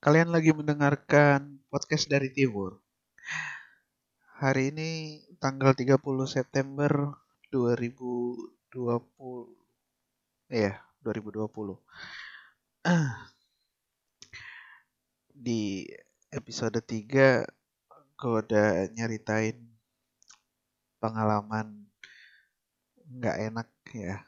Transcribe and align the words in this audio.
Kalian 0.00 0.32
lagi 0.32 0.48
mendengarkan 0.56 1.60
podcast 1.68 2.08
dari 2.08 2.32
Timur. 2.32 2.80
Hari 4.40 4.72
ini 4.72 5.20
tanggal 5.36 5.76
30 5.76 6.00
September 6.24 6.88
2020. 7.52 8.48
Iya, 10.48 10.80
2020. 11.04 11.76
Di 15.44 15.84
episode 16.32 16.80
3 16.80 17.44
gue 18.16 18.32
udah 18.40 18.88
nyeritain 18.96 19.68
pengalaman 20.96 21.92
nggak 23.04 23.36
enak 23.52 23.68
ya 23.92 24.24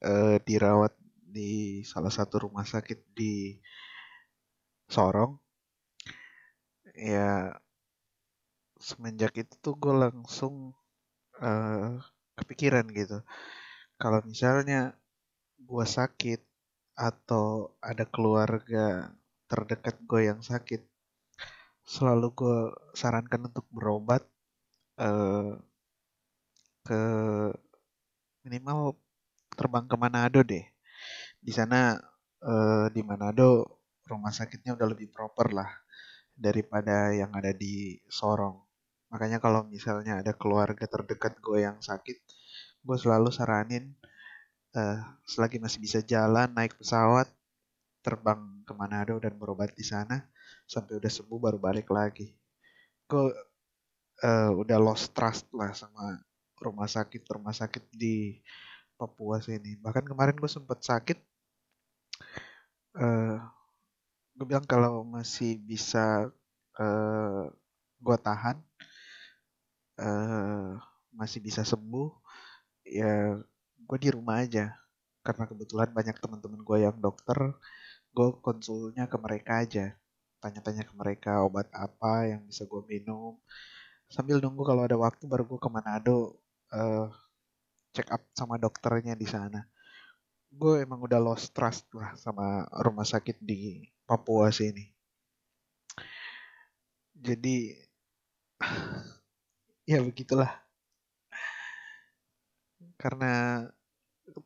eh, 0.00 0.40
dirawat 0.40 0.96
di 1.20 1.84
salah 1.84 2.08
satu 2.08 2.48
rumah 2.48 2.64
sakit 2.64 3.12
di 3.12 3.60
Sorong? 4.88 5.38
Ya 6.94 7.60
semenjak 8.88 9.32
itu 9.42 9.54
tuh 9.64 9.74
gue 9.82 9.94
langsung 10.04 10.54
eh, 11.42 11.90
kepikiran 12.38 12.86
gitu. 12.92 13.18
Kalau 14.00 14.20
misalnya 14.30 14.94
gue 15.60 15.86
sakit 15.98 16.40
atau 16.96 17.76
ada 17.90 18.04
keluarga 18.08 19.12
terdekat 19.50 19.96
gue 20.10 20.20
yang 20.30 20.40
sakit 20.44 20.82
selalu 21.86 22.26
gue 22.34 22.58
sarankan 23.00 23.48
untuk 23.48 23.66
berobat 23.70 24.22
eh, 25.00 25.54
ke 26.86 27.00
minimal 28.44 28.96
terbang 29.58 29.84
ke 29.90 29.96
Manado 29.98 30.40
deh. 30.46 30.64
Di 31.40 31.52
sana 31.52 31.98
eh, 32.42 32.86
di 32.94 33.00
Manado 33.04 33.75
rumah 34.06 34.30
sakitnya 34.30 34.78
udah 34.78 34.88
lebih 34.88 35.10
proper 35.10 35.50
lah 35.52 35.70
daripada 36.36 37.10
yang 37.12 37.32
ada 37.34 37.50
di 37.50 37.98
Sorong. 38.06 38.56
Makanya 39.10 39.38
kalau 39.38 39.62
misalnya 39.66 40.20
ada 40.22 40.34
keluarga 40.34 40.84
terdekat 40.86 41.38
gue 41.38 41.62
yang 41.62 41.78
sakit, 41.78 42.18
gue 42.82 42.96
selalu 42.98 43.30
saranin 43.30 43.94
uh, 44.76 44.98
selagi 45.26 45.58
masih 45.58 45.78
bisa 45.82 45.98
jalan 46.02 46.50
naik 46.52 46.76
pesawat 46.78 47.26
terbang 48.04 48.62
ke 48.62 48.72
Manado 48.76 49.18
dan 49.18 49.34
berobat 49.34 49.74
di 49.74 49.82
sana 49.82 50.22
sampai 50.66 50.98
udah 50.98 51.10
sembuh 51.10 51.38
baru 51.38 51.58
balik 51.58 51.90
lagi. 51.90 52.30
Gue 53.06 53.30
uh, 54.22 54.50
udah 54.54 54.78
lost 54.78 55.14
trust 55.14 55.50
lah 55.54 55.74
sama 55.74 56.18
rumah 56.60 56.86
sakit 56.86 57.22
rumah 57.26 57.54
sakit 57.54 57.90
di 57.94 58.38
Papua 58.96 59.42
sini. 59.42 59.76
Bahkan 59.76 60.04
kemarin 60.08 60.36
gue 60.38 60.50
sempet 60.50 60.80
sakit. 60.80 61.18
Uh, 62.96 63.36
gue 64.36 64.44
bilang 64.44 64.68
kalau 64.68 65.00
masih 65.00 65.56
bisa 65.56 66.28
uh, 66.76 67.44
gue 67.96 68.16
tahan 68.20 68.60
uh, 69.96 70.76
masih 71.16 71.40
bisa 71.40 71.64
sembuh 71.64 72.12
ya 72.84 73.40
gue 73.86 73.98
di 73.98 74.10
rumah 74.12 74.44
aja. 74.44 74.76
Karena 75.24 75.48
kebetulan 75.48 75.90
banyak 75.90 76.16
teman-teman 76.22 76.60
gue 76.62 76.78
yang 76.84 76.96
dokter 77.00 77.56
gue 78.12 78.28
konsulnya 78.44 79.08
ke 79.08 79.16
mereka 79.16 79.64
aja. 79.64 79.96
Tanya-tanya 80.38 80.84
ke 80.84 80.94
mereka 80.94 81.42
obat 81.42 81.66
apa 81.72 82.28
yang 82.28 82.44
bisa 82.44 82.68
gue 82.68 82.82
minum. 82.84 83.40
Sambil 84.06 84.38
nunggu 84.38 84.62
kalau 84.62 84.86
ada 84.86 84.94
waktu 85.00 85.24
baru 85.26 85.48
gue 85.48 85.58
ke 85.58 85.68
Manado 85.72 86.38
uh, 86.70 87.08
check 87.96 88.06
up 88.12 88.22
sama 88.36 88.60
dokternya 88.60 89.16
di 89.16 89.26
sana. 89.26 89.64
Gue 90.52 90.84
emang 90.84 91.00
udah 91.02 91.18
lost 91.18 91.56
trust 91.56 91.88
lah 91.96 92.14
sama 92.20 92.68
rumah 92.84 93.08
sakit 93.08 93.40
di 93.42 93.95
Papua 94.06 94.54
sini. 94.54 94.86
Jadi 97.12 97.74
ya 99.90 99.98
begitulah. 100.00 100.50
Karena 102.96 103.66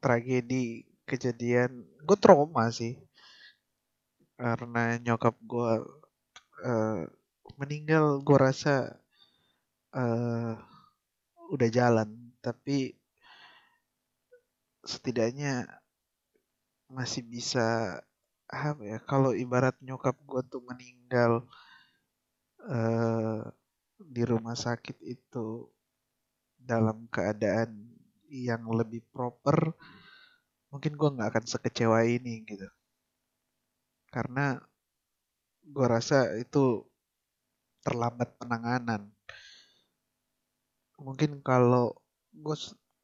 tragedi 0.01 0.89
kejadian 1.05 1.85
gue 2.03 2.17
trauma 2.17 2.73
sih. 2.73 2.97
Karena 4.41 4.97
nyokap 4.97 5.37
gue 5.45 5.73
uh, 6.65 7.05
meninggal 7.61 8.25
gue 8.25 8.39
rasa 8.41 8.97
uh, 9.93 10.57
udah 11.51 11.69
jalan 11.69 12.31
tapi 12.41 12.95
setidaknya 14.81 15.69
masih 16.89 17.23
bisa 17.23 18.01
apa 18.51 18.83
ya 18.83 18.99
kalau 19.07 19.31
ibarat 19.31 19.79
nyokap 19.79 20.19
gue 20.27 20.43
tuh 20.51 20.63
meninggal 20.67 21.47
uh, 22.67 23.47
di 24.03 24.23
rumah 24.27 24.59
sakit 24.59 24.99
itu 25.07 25.71
dalam 26.59 27.07
keadaan 27.07 27.95
yang 28.27 28.67
lebih 28.75 29.07
proper 29.15 29.71
mungkin 30.71 30.95
gue 30.95 31.09
nggak 31.15 31.31
akan 31.35 31.47
sekecewa 31.47 32.07
ini 32.07 32.43
gitu. 32.47 32.67
Karena 34.11 34.59
gue 35.63 35.87
rasa 35.87 36.35
itu 36.39 36.83
terlambat 37.87 38.35
penanganan. 38.39 39.11
Mungkin 40.99 41.39
kalau 41.43 41.95
gue 42.35 42.57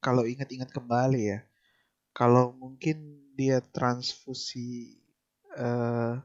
kalau 0.02 0.22
ingat-ingat 0.26 0.70
kembali 0.70 1.22
ya 1.34 1.40
kalau 2.16 2.54
mungkin 2.56 3.18
dia 3.36 3.60
transfusi 3.60 4.96
uh, 5.56 6.20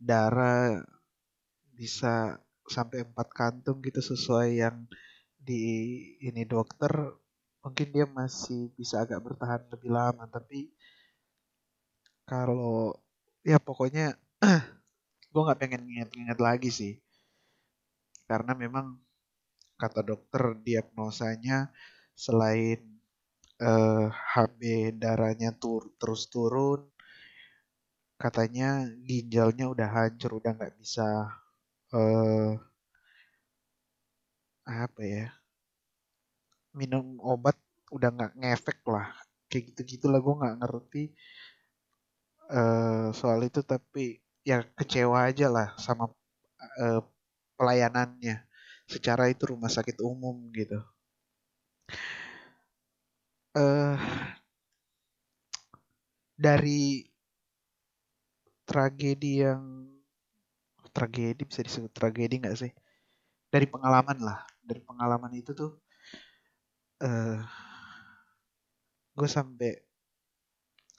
darah 0.00 0.80
bisa 1.76 2.40
sampai 2.64 3.04
empat 3.04 3.28
kantung 3.32 3.84
gitu 3.84 4.00
sesuai 4.00 4.48
yang 4.60 4.76
di 5.40 5.62
ini 6.20 6.44
dokter 6.44 6.92
mungkin 7.60 7.88
dia 7.92 8.06
masih 8.08 8.72
bisa 8.76 9.04
agak 9.04 9.20
bertahan 9.20 9.64
lebih 9.68 9.90
lama. 9.92 10.24
Tapi 10.28 10.72
kalau 12.24 12.96
ya 13.44 13.60
pokoknya 13.60 14.16
gue 15.32 15.42
nggak 15.44 15.60
pengen 15.60 15.84
inget-inget 15.88 16.38
lagi 16.40 16.70
sih. 16.72 16.94
Karena 18.24 18.54
memang 18.54 18.96
kata 19.80 20.04
dokter 20.04 20.60
diagnosanya 20.60 21.72
selain 22.12 23.00
eh, 23.58 24.06
HB 24.08 24.60
darahnya 25.00 25.56
tur 25.56 25.88
terus 25.96 26.28
turun 26.28 26.84
katanya 28.20 28.84
ginjalnya 29.08 29.64
udah 29.72 29.88
hancur 29.96 30.30
udah 30.40 30.52
nggak 30.52 30.76
bisa 30.76 31.08
uh, 31.96 32.52
apa 34.68 35.02
ya 35.02 35.26
minum 36.78 37.18
obat 37.24 37.56
udah 37.90 38.10
nggak 38.14 38.32
ngefek 38.38 38.80
lah. 38.86 39.10
Kayak 39.50 39.74
gitu 39.74 39.80
gitulah 39.98 40.20
gue 40.22 40.34
nggak 40.40 40.56
ngerti 40.62 41.02
uh, 42.54 43.10
soal 43.10 43.40
itu 43.42 43.60
tapi 43.66 44.22
ya 44.46 44.62
kecewa 44.78 45.26
aja 45.26 45.46
lah 45.50 45.68
sama 45.78 46.06
uh, 46.78 47.00
pelayanannya. 47.58 48.46
Secara 48.86 49.30
itu 49.30 49.50
rumah 49.50 49.70
sakit 49.70 49.98
umum 50.02 50.50
gitu. 50.54 50.78
Uh, 53.50 53.98
dari 56.38 57.09
tragedi 58.70 59.42
yang 59.42 59.90
tragedi 60.94 61.42
bisa 61.42 61.66
disebut 61.66 61.90
tragedi 61.90 62.38
nggak 62.38 62.54
sih? 62.54 62.70
Dari 63.50 63.66
pengalaman 63.66 64.22
lah, 64.22 64.46
dari 64.62 64.78
pengalaman 64.78 65.34
itu 65.34 65.50
tuh 65.50 65.74
uh, 67.02 67.06
eh, 67.06 67.38
gue 69.18 69.28
sampai 69.28 69.74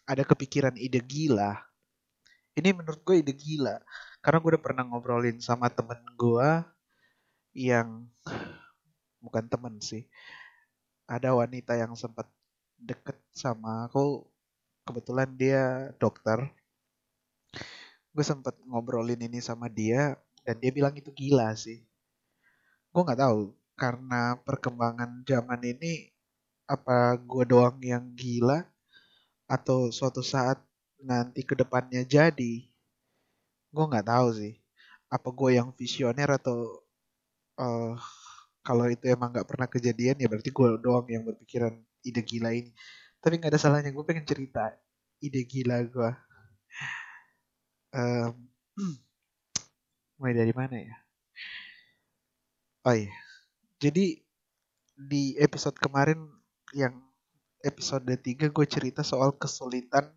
ada 0.04 0.28
kepikiran 0.28 0.76
ide 0.76 1.00
gila. 1.00 1.56
Ini 2.52 2.76
menurut 2.76 3.00
gue 3.08 3.24
ide 3.24 3.32
gila 3.32 3.80
karena 4.20 4.38
gue 4.44 4.50
udah 4.60 4.64
pernah 4.64 4.84
ngobrolin 4.84 5.40
sama 5.40 5.72
temen 5.72 6.04
gue 6.20 6.50
yang 7.56 8.04
bukan 9.24 9.48
temen 9.48 9.80
sih. 9.80 10.04
Ada 11.08 11.32
wanita 11.32 11.80
yang 11.80 11.96
sempat 11.96 12.28
deket 12.76 13.16
sama 13.32 13.88
aku 13.88 14.28
kebetulan 14.84 15.30
dia 15.40 15.94
dokter 15.96 16.52
gue 18.12 18.26
sempet 18.28 18.56
ngobrolin 18.68 19.20
ini 19.24 19.40
sama 19.40 19.72
dia 19.72 20.20
dan 20.44 20.60
dia 20.60 20.72
bilang 20.74 20.92
itu 20.96 21.10
gila 21.16 21.56
sih. 21.56 21.80
Gue 22.92 23.02
nggak 23.08 23.22
tahu 23.24 23.56
karena 23.80 24.36
perkembangan 24.44 25.24
zaman 25.24 25.62
ini 25.64 26.12
apa 26.68 27.16
gue 27.20 27.44
doang 27.48 27.80
yang 27.80 28.12
gila? 28.16 28.68
Atau 29.48 29.92
suatu 29.92 30.24
saat 30.24 30.60
nanti 31.00 31.44
ke 31.44 31.56
depannya 31.56 32.04
jadi? 32.04 32.68
Gue 33.72 33.86
nggak 33.88 34.08
tahu 34.12 34.28
sih. 34.36 34.54
Apa 35.08 35.32
gue 35.32 35.60
yang 35.60 35.72
visioner 35.76 36.28
atau 36.36 36.84
uh, 37.60 37.96
kalau 38.62 38.86
itu 38.92 39.08
emang 39.08 39.32
nggak 39.32 39.48
pernah 39.48 39.68
kejadian 39.72 40.20
ya 40.20 40.28
berarti 40.28 40.52
gue 40.52 40.68
doang 40.84 41.08
yang 41.08 41.24
berpikiran 41.24 41.80
ide 42.04 42.22
gila 42.28 42.52
ini. 42.52 42.72
Tapi 43.24 43.40
nggak 43.40 43.56
ada 43.56 43.60
salahnya 43.62 43.92
gue 43.96 44.04
pengen 44.04 44.28
cerita 44.28 44.76
ide 45.24 45.48
gila 45.48 45.80
gue 45.86 46.12
um, 47.92 48.34
mulai 50.18 50.34
dari 50.36 50.54
mana 50.56 50.76
ya 50.80 50.98
oh 52.88 52.96
iya 52.96 53.14
jadi 53.82 54.22
di 55.02 55.34
episode 55.42 55.76
kemarin 55.82 56.30
yang 56.78 56.94
episode 57.66 58.06
3 58.06 58.54
gue 58.54 58.66
cerita 58.70 59.02
soal 59.02 59.34
kesulitan 59.38 60.10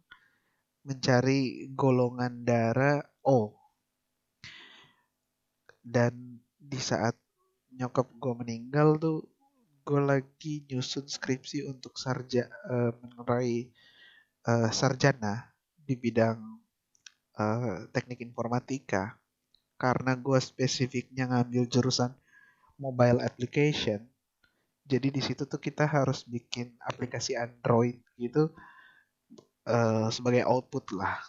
mencari 0.84 1.68
golongan 1.72 2.44
darah 2.44 3.00
O. 3.24 3.56
Dan 5.80 6.40
di 6.60 6.80
saat 6.80 7.16
nyokap 7.72 8.08
gue 8.20 8.34
meninggal 8.36 8.96
tuh 9.00 9.24
gue 9.84 10.00
lagi 10.00 10.64
nyusun 10.68 11.04
skripsi 11.08 11.68
untuk 11.68 11.96
sarja 12.00 12.48
uh, 12.68 12.92
mengenai 13.00 13.68
uh, 14.48 14.68
sarjana 14.72 15.52
di 15.76 15.92
bidang 15.96 16.40
uh, 17.38 17.86
teknik 17.90 18.22
informatika. 18.22 19.19
Karena 19.75 20.14
gue 20.14 20.38
spesifiknya 20.38 21.28
ngambil 21.28 21.66
jurusan 21.66 22.14
mobile 22.78 23.22
application 23.22 24.06
jadi 24.84 25.08
di 25.08 25.20
situ 25.25 25.48
tuh 25.48 25.56
kita 25.56 25.88
harus 25.88 26.28
bikin 26.28 26.76
aplikasi 26.84 27.32
Android 27.40 27.96
gitu 28.20 28.52
uh, 29.64 30.08
sebagai 30.12 30.44
output 30.44 30.92
lah. 30.92 31.25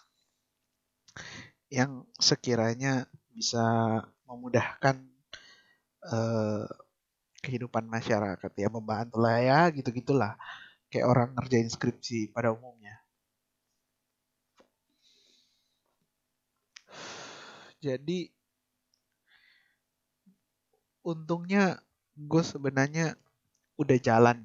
Yang 1.72 2.04
sekiranya 2.20 3.08
bisa 3.32 3.64
memudahkan 4.28 5.00
uh, 6.12 6.68
kehidupan 7.40 7.88
masyarakat 7.88 8.52
ya 8.60 8.68
membantu 8.68 9.24
lah 9.24 9.40
ya 9.40 9.60
gitu 9.72 9.94
gitulah 9.94 10.36
kayak 10.90 11.06
orang 11.06 11.30
ngerjain 11.38 11.70
skripsi 11.70 12.34
pada 12.34 12.50
umumnya 12.50 13.05
jadi 17.86 18.34
untungnya 21.06 21.78
gue 22.18 22.42
sebenarnya 22.42 23.14
udah 23.78 23.98
jalan. 24.02 24.42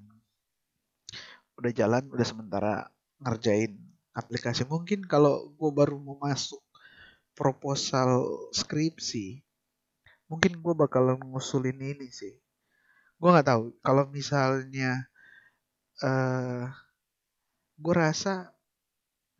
Udah 1.56 1.72
jalan 1.72 2.04
udah 2.12 2.26
sementara 2.28 2.74
ngerjain 3.24 3.80
aplikasi. 4.12 4.68
Mungkin 4.68 5.08
kalau 5.08 5.48
gue 5.56 5.70
baru 5.72 5.96
mau 5.96 6.20
masuk 6.20 6.60
proposal 7.32 8.28
skripsi 8.52 9.40
mungkin 10.30 10.62
gue 10.62 10.74
bakal 10.78 11.18
ngusulin 11.18 11.80
ini 11.80 12.06
sih. 12.12 12.38
Gue 13.18 13.28
nggak 13.34 13.48
tahu. 13.50 13.74
Kalau 13.82 14.04
misalnya 14.06 15.10
uh, 16.04 16.70
gue 17.80 17.94
rasa 17.96 18.54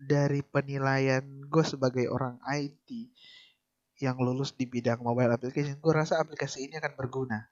dari 0.01 0.41
penilaian 0.41 1.23
gue 1.47 1.65
sebagai 1.65 2.09
orang 2.09 2.41
IT 2.49 2.89
yang 4.01 4.17
lulus 4.17 4.57
di 4.57 4.65
bidang 4.65 5.05
mobile 5.05 5.37
application, 5.37 5.77
gue 5.77 5.93
rasa 5.93 6.19
aplikasi 6.19 6.67
ini 6.67 6.81
akan 6.81 6.97
berguna. 6.97 7.47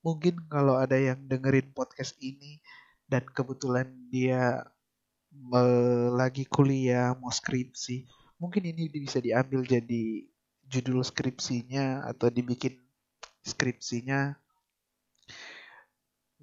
Mungkin 0.00 0.48
kalau 0.48 0.80
ada 0.80 0.96
yang 0.96 1.28
dengerin 1.28 1.72
podcast 1.76 2.16
ini 2.24 2.60
dan 3.04 3.24
kebetulan 3.28 3.88
dia 4.08 4.64
lagi 6.14 6.46
kuliah 6.46 7.10
mau 7.18 7.28
skripsi 7.28 8.06
mungkin 8.38 8.70
ini 8.70 8.86
bisa 8.92 9.18
diambil 9.18 9.64
jadi 9.64 10.28
judul 10.68 11.00
skripsinya 11.00 12.08
atau 12.08 12.28
dibikin 12.28 12.76
skripsinya. 13.44 14.36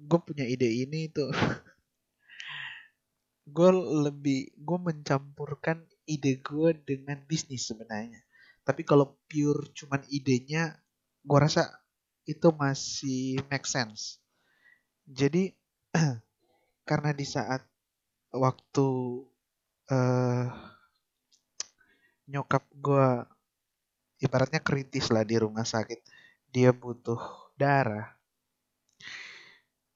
Gue 0.02 0.20
punya 0.22 0.42
ide 0.46 0.66
ini 0.66 1.06
tuh. 1.10 1.30
Gue 3.54 3.74
lebih 3.74 4.54
gue 4.54 4.78
mencampurkan 4.78 5.82
ide 6.06 6.38
gue 6.38 6.78
dengan 6.86 7.18
bisnis 7.26 7.66
sebenarnya 7.66 8.22
tapi 8.62 8.86
kalau 8.86 9.18
pure 9.26 9.74
cuman 9.74 10.02
idenya 10.10 10.78
gue 11.22 11.38
rasa 11.38 11.82
itu 12.26 12.54
masih 12.54 13.42
make 13.50 13.66
sense. 13.66 14.22
Jadi 15.06 15.50
karena 16.88 17.10
di 17.10 17.26
saat 17.26 17.62
waktu 18.30 18.88
uh, 19.90 20.46
nyokap 22.30 22.64
gue 22.78 23.08
ibaratnya 24.22 24.62
kritis 24.62 25.10
lah 25.10 25.26
di 25.26 25.36
rumah 25.36 25.66
sakit, 25.66 25.98
dia 26.54 26.70
butuh 26.70 27.18
darah. 27.58 28.14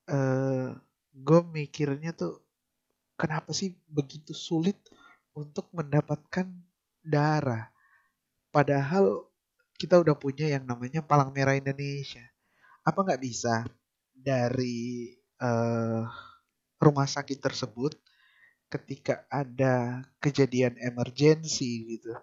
Uh, 0.07 0.15
eh, 0.15 0.69
gue 1.15 1.41
mikirnya 1.51 2.15
tuh 2.15 2.43
kenapa 3.19 3.51
sih 3.51 3.75
begitu 3.91 4.35
sulit 4.35 4.79
untuk 5.35 5.71
mendapatkan 5.71 6.47
darah? 7.03 7.71
Padahal 8.57 9.29
kita 9.77 10.01
udah 10.01 10.17
punya 10.17 10.49
yang 10.49 10.65
namanya 10.65 11.05
Palang 11.05 11.29
Merah 11.29 11.61
Indonesia. 11.61 12.25
Apa 12.81 13.05
nggak 13.05 13.21
bisa 13.21 13.69
dari 14.17 15.13
uh, 15.45 16.09
rumah 16.81 17.05
sakit 17.05 17.37
tersebut 17.37 18.01
ketika 18.73 19.29
ada 19.29 20.09
kejadian 20.25 20.73
emergensi 20.81 21.85
gitu, 21.85 22.17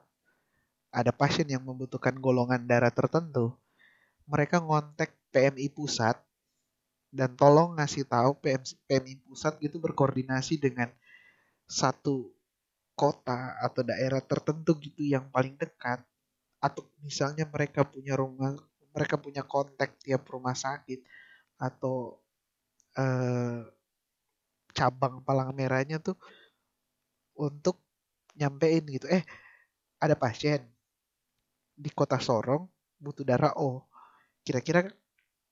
ada 0.90 1.14
pasien 1.14 1.46
yang 1.46 1.62
membutuhkan 1.62 2.18
golongan 2.18 2.66
darah 2.66 2.90
tertentu, 2.90 3.54
mereka 4.26 4.58
ngontek 4.58 5.14
PMI 5.30 5.70
pusat 5.70 6.18
dan 7.14 7.38
tolong 7.38 7.78
ngasih 7.78 8.10
tahu 8.10 8.42
PM, 8.42 8.66
PMI 8.90 9.22
pusat 9.22 9.54
gitu 9.62 9.78
berkoordinasi 9.78 10.58
dengan 10.58 10.90
satu 11.70 12.34
kota 12.98 13.54
atau 13.62 13.86
daerah 13.86 14.26
tertentu 14.26 14.74
gitu 14.82 15.06
yang 15.06 15.30
paling 15.30 15.54
dekat 15.62 16.02
atau 16.64 16.88
misalnya 17.04 17.44
mereka 17.44 17.84
punya 17.84 18.16
rumah 18.16 18.56
mereka 18.96 19.20
punya 19.20 19.44
kontak 19.44 20.00
tiap 20.00 20.24
rumah 20.32 20.56
sakit 20.56 21.04
atau 21.60 22.24
eh, 22.96 23.68
cabang 24.72 25.20
palang 25.28 25.52
merahnya 25.52 26.00
tuh 26.00 26.16
untuk 27.36 27.84
nyampein 28.40 28.86
gitu. 28.88 29.06
Eh 29.12 29.28
ada 30.00 30.16
pasien 30.16 30.64
di 31.74 31.90
kota 31.92 32.22
Sorong 32.22 32.70
butuh 33.02 33.26
darah 33.28 33.52
oh 33.60 33.84
kira-kira 34.48 34.88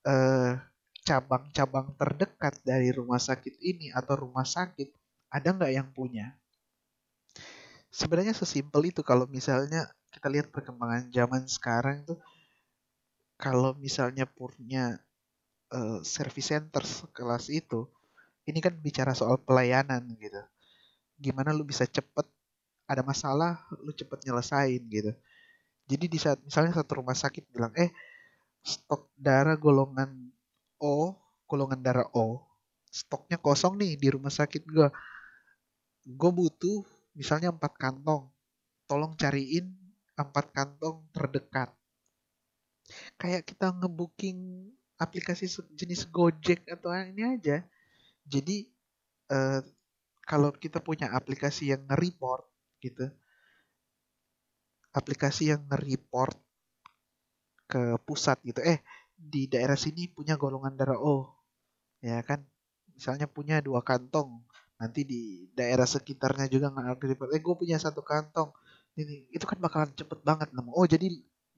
eh, 0.08 0.54
cabang-cabang 1.02 1.98
terdekat 1.98 2.62
dari 2.62 2.94
rumah 2.94 3.18
sakit 3.18 3.58
ini 3.60 3.90
atau 3.92 4.22
rumah 4.22 4.46
sakit 4.46 4.90
ada 5.34 5.50
nggak 5.52 5.74
yang 5.74 5.90
punya? 5.92 6.38
Sebenarnya 7.92 8.32
sesimpel 8.32 8.94
itu 8.94 9.04
kalau 9.04 9.28
misalnya 9.28 9.92
kita 10.12 10.28
lihat 10.28 10.52
perkembangan 10.52 11.08
zaman 11.10 11.48
sekarang 11.48 12.04
tuh 12.04 12.20
kalau 13.40 13.74
misalnya 13.80 14.28
punya 14.30 15.02
uh, 15.74 16.04
service 16.06 16.54
center 16.54 16.84
kelas 17.16 17.50
itu 17.50 17.90
ini 18.46 18.60
kan 18.60 18.76
bicara 18.78 19.16
soal 19.18 19.40
pelayanan 19.42 20.06
gitu. 20.20 20.42
Gimana 21.18 21.56
lu 21.56 21.66
bisa 21.66 21.88
cepet 21.88 22.28
ada 22.86 23.02
masalah 23.02 23.64
lu 23.82 23.96
cepet 23.96 24.28
nyelesain 24.28 24.82
gitu. 24.92 25.12
Jadi 25.90 26.06
di 26.06 26.20
saat 26.20 26.38
misalnya 26.44 26.78
satu 26.78 27.02
rumah 27.02 27.18
sakit 27.18 27.50
bilang 27.50 27.74
eh 27.80 27.90
stok 28.62 29.10
darah 29.18 29.58
golongan 29.58 30.30
O 30.78 31.18
golongan 31.50 31.82
darah 31.82 32.08
O 32.14 32.52
stoknya 32.92 33.40
kosong 33.40 33.80
nih 33.80 33.96
di 33.96 34.08
rumah 34.12 34.30
sakit 34.30 34.68
gue 34.68 34.88
gue 36.06 36.32
butuh 36.32 36.84
misalnya 37.16 37.50
empat 37.50 37.80
kantong 37.80 38.28
tolong 38.86 39.16
cariin 39.16 39.81
empat 40.26 40.54
kantong 40.54 41.06
terdekat. 41.14 41.70
Kayak 43.18 43.48
kita 43.48 43.72
ngebooking 43.72 44.68
aplikasi 45.02 45.50
jenis 45.74 46.06
Gojek 46.12 46.68
atau 46.70 46.94
ini 46.94 47.38
aja. 47.40 47.66
Jadi 48.28 48.70
uh, 49.34 49.66
kalau 50.22 50.54
kita 50.54 50.78
punya 50.78 51.10
aplikasi 51.10 51.74
yang 51.74 51.82
nge-report 51.90 52.46
gitu, 52.86 53.10
aplikasi 54.94 55.50
yang 55.50 55.66
nge-report 55.66 56.38
ke 57.66 57.98
pusat 58.06 58.38
gitu, 58.46 58.60
eh 58.62 58.84
di 59.16 59.48
daerah 59.48 59.80
sini 59.80 60.12
punya 60.12 60.36
golongan 60.38 60.76
darah 60.76 61.00
O, 61.00 61.32
ya 62.04 62.20
kan? 62.22 62.44
Misalnya 62.94 63.26
punya 63.26 63.64
dua 63.64 63.82
kantong, 63.82 64.44
nanti 64.78 65.02
di 65.08 65.50
daerah 65.56 65.88
sekitarnya 65.90 66.46
juga 66.52 66.70
nggak 66.70 67.02
report, 67.02 67.32
eh 67.34 67.42
gue 67.42 67.56
punya 67.58 67.78
satu 67.82 68.06
kantong, 68.06 68.54
ini 69.00 69.28
itu 69.32 69.46
kan 69.48 69.58
bakalan 69.60 69.92
cepet 69.96 70.20
banget 70.24 70.50
nemu. 70.52 70.72
Oh 70.76 70.86
jadi 70.88 71.08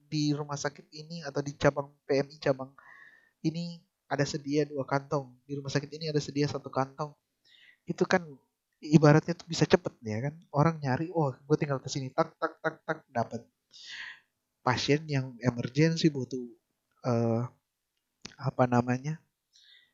di 0.04 0.24
rumah 0.36 0.54
sakit 0.54 0.86
ini 0.94 1.26
atau 1.26 1.42
di 1.42 1.52
cabang 1.58 1.90
PMI 2.06 2.36
cabang 2.38 2.70
ini 3.42 3.82
ada 4.06 4.22
sedia 4.22 4.62
dua 4.68 4.86
kantong. 4.86 5.34
Di 5.48 5.58
rumah 5.58 5.72
sakit 5.72 5.90
ini 5.90 6.10
ada 6.12 6.20
sedia 6.22 6.46
satu 6.46 6.70
kantong. 6.70 7.12
Itu 7.88 8.06
kan 8.06 8.22
ibaratnya 8.80 9.34
tuh 9.34 9.48
bisa 9.48 9.64
cepet 9.66 9.92
ya 10.04 10.18
kan? 10.30 10.34
Orang 10.54 10.78
nyari 10.78 11.10
oh 11.10 11.34
gue 11.34 11.56
tinggal 11.58 11.80
ke 11.82 11.88
sini. 11.90 12.12
Tak 12.14 12.36
tak 12.38 12.52
tak 12.62 12.74
tak 12.86 12.98
dapat 13.10 13.42
pasien 14.64 15.04
yang 15.04 15.36
emergensi 15.44 16.08
butuh 16.08 16.40
uh, 17.04 17.44
apa 18.40 18.64
namanya 18.64 19.20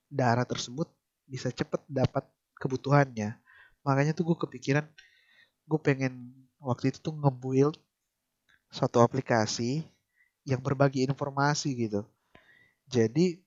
darah 0.06 0.47
tersebut 0.47 0.87
bisa 1.26 1.49
cepet 1.50 1.80
dapat 1.88 2.26
kebutuhannya. 2.61 3.38
Makanya 3.87 4.12
tuh 4.12 4.35
gue 4.35 4.37
kepikiran 4.37 4.85
gue 5.70 5.80
pengen 5.80 6.39
waktu 6.61 6.93
itu 6.93 6.99
tuh 7.00 7.17
nge-build 7.17 7.76
suatu 8.71 9.02
aplikasi 9.02 9.83
yang 10.47 10.61
berbagi 10.62 11.02
informasi 11.05 11.75
gitu. 11.75 12.07
Jadi 12.87 13.40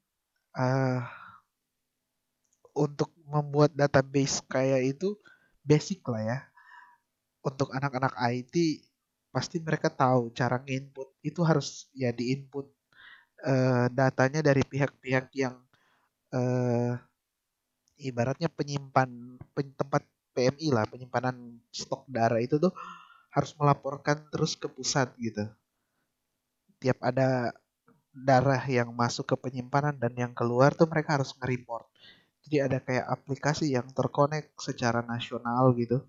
uh, 0.58 1.02
untuk 2.74 3.14
membuat 3.30 3.72
database 3.74 4.42
kayak 4.46 4.98
itu 4.98 5.16
basic 5.64 6.04
lah 6.10 6.22
ya. 6.22 6.40
Untuk 7.44 7.72
anak-anak 7.76 8.18
IT 8.34 8.84
pasti 9.34 9.58
mereka 9.58 9.90
tahu 9.90 10.30
cara 10.30 10.62
nginput 10.62 11.10
itu 11.26 11.42
harus 11.42 11.90
ya 11.98 12.14
diinput 12.14 12.70
uh, 13.42 13.90
datanya 13.90 14.46
dari 14.46 14.62
pihak-pihak 14.62 15.34
yang 15.34 15.58
uh, 16.32 16.94
ibaratnya 17.98 18.48
penyimpan 18.48 19.10
pen, 19.58 19.74
tempat 19.74 20.06
PMI 20.34 20.68
lah 20.74 20.86
penyimpanan 20.90 21.62
stok 21.70 22.06
darah 22.10 22.42
itu 22.42 22.58
tuh 22.58 22.74
harus 23.34 23.52
melaporkan 23.58 24.30
terus 24.30 24.54
ke 24.54 24.70
pusat 24.70 25.10
gitu. 25.18 25.50
Tiap 26.78 27.02
ada 27.02 27.50
darah 28.14 28.62
yang 28.70 28.94
masuk 28.94 29.34
ke 29.34 29.36
penyimpanan 29.50 29.98
dan 29.98 30.14
yang 30.14 30.34
keluar 30.38 30.78
tuh 30.78 30.86
mereka 30.86 31.18
harus 31.18 31.34
nge-report. 31.42 31.90
Jadi 32.46 32.58
ada 32.62 32.78
kayak 32.78 33.10
aplikasi 33.10 33.74
yang 33.74 33.90
terkonek 33.90 34.54
secara 34.62 35.02
nasional 35.02 35.74
gitu 35.74 36.06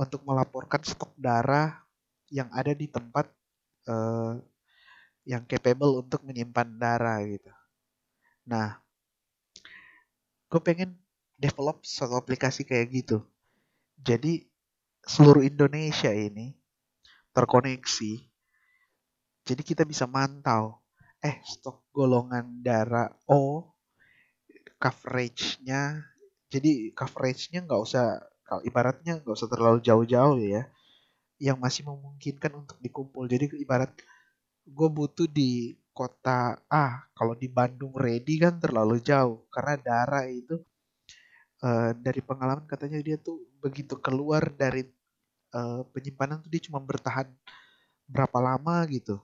untuk 0.00 0.24
melaporkan 0.24 0.80
stok 0.80 1.12
darah 1.18 1.84
yang 2.32 2.48
ada 2.54 2.72
di 2.72 2.88
tempat 2.88 3.28
uh, 3.90 4.40
yang 5.28 5.44
capable 5.44 6.00
untuk 6.00 6.24
menyimpan 6.24 6.80
darah 6.80 7.20
gitu. 7.26 7.52
Nah, 8.48 8.80
gue 10.48 10.60
pengen 10.64 10.96
develop 11.36 11.84
satu 11.84 12.16
aplikasi 12.16 12.64
kayak 12.64 12.88
gitu. 13.04 13.20
Jadi 14.00 14.48
seluruh 15.08 15.40
Indonesia 15.40 16.12
ini 16.12 16.52
terkoneksi. 17.32 18.12
Jadi 19.48 19.62
kita 19.64 19.88
bisa 19.88 20.04
mantau, 20.04 20.84
eh 21.24 21.40
stok 21.40 21.88
golongan 21.88 22.60
darah 22.60 23.08
O 23.24 23.72
coverage-nya, 24.76 26.04
jadi 26.52 26.92
coverage-nya 26.92 27.64
nggak 27.64 27.80
usah, 27.82 28.20
kalau 28.44 28.60
ibaratnya 28.62 29.18
nggak 29.24 29.32
usah 29.32 29.48
terlalu 29.48 29.80
jauh-jauh 29.80 30.38
ya, 30.44 30.68
yang 31.40 31.56
masih 31.56 31.88
memungkinkan 31.88 32.52
untuk 32.52 32.76
dikumpul. 32.78 33.24
Jadi 33.26 33.58
ibarat 33.58 33.90
gue 34.68 34.88
butuh 34.92 35.24
di 35.24 35.72
kota 35.96 36.60
A, 36.68 37.08
kalau 37.16 37.32
di 37.32 37.48
Bandung 37.48 37.96
ready 37.96 38.38
kan 38.38 38.60
terlalu 38.60 39.00
jauh, 39.00 39.48
karena 39.48 39.74
darah 39.80 40.28
itu 40.28 40.60
uh, 41.64 41.96
dari 41.96 42.20
pengalaman 42.20 42.68
katanya 42.68 43.00
dia 43.00 43.16
tuh 43.16 43.40
begitu 43.58 43.98
keluar 43.98 44.46
dari 44.54 44.86
uh, 45.54 45.82
penyimpanan 45.92 46.40
tuh 46.42 46.50
dia 46.52 46.62
cuma 46.64 46.80
bertahan 46.82 47.28
berapa 48.08 48.38
lama 48.40 48.84
gitu 48.88 49.20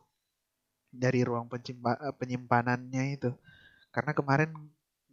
dari 0.95 1.27
ruang 1.27 1.51
eh, 1.51 2.15
penyimpanannya 2.15 3.19
itu. 3.19 3.31
Karena 3.91 4.13
kemarin 4.15 4.51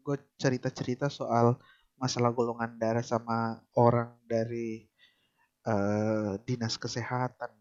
gue 0.02 0.18
cerita-cerita 0.38 1.08
soal 1.10 1.58
masalah 1.98 2.34
golongan 2.34 2.78
darah 2.82 3.06
sama 3.06 3.62
orang 3.78 4.18
dari 4.26 4.90
uh, 5.70 6.38
dinas 6.46 6.78
kesehatan. 6.78 7.54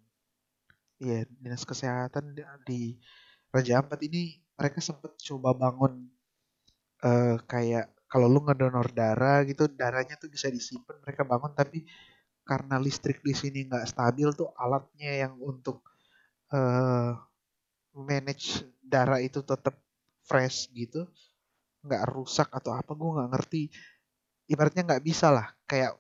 Iya, 1.01 1.25
dinas 1.41 1.65
kesehatan 1.65 2.37
di 2.65 2.97
Raja 3.53 3.81
Ampat 3.81 4.01
ini 4.05 4.41
mereka 4.57 4.85
sempat 4.85 5.17
coba 5.17 5.57
bangun 5.57 6.09
uh, 7.05 7.37
kayak 7.49 7.89
kalau 8.11 8.27
lu 8.27 8.43
ngedonor 8.45 8.91
darah 8.93 9.41
gitu 9.47 9.71
darahnya 9.71 10.19
tuh 10.21 10.29
bisa 10.29 10.51
disimpan 10.51 10.99
mereka 11.01 11.23
bangun 11.25 11.53
tapi 11.55 11.87
karena 12.51 12.83
listrik 12.83 13.23
di 13.23 13.31
sini 13.31 13.63
nggak 13.71 13.87
stabil 13.87 14.27
tuh 14.35 14.51
alatnya 14.59 15.23
yang 15.23 15.39
untuk 15.39 15.87
uh, 16.51 17.15
manage 17.95 18.67
darah 18.83 19.23
itu 19.23 19.39
tetap 19.47 19.79
fresh 20.27 20.67
gitu 20.75 21.07
nggak 21.87 22.11
rusak 22.11 22.51
atau 22.51 22.75
apa 22.75 22.91
gue 22.91 23.11
nggak 23.15 23.31
ngerti. 23.31 23.63
Ibaratnya 24.51 24.83
nggak 24.83 25.05
bisa 25.07 25.31
lah 25.31 25.47
kayak 25.71 25.95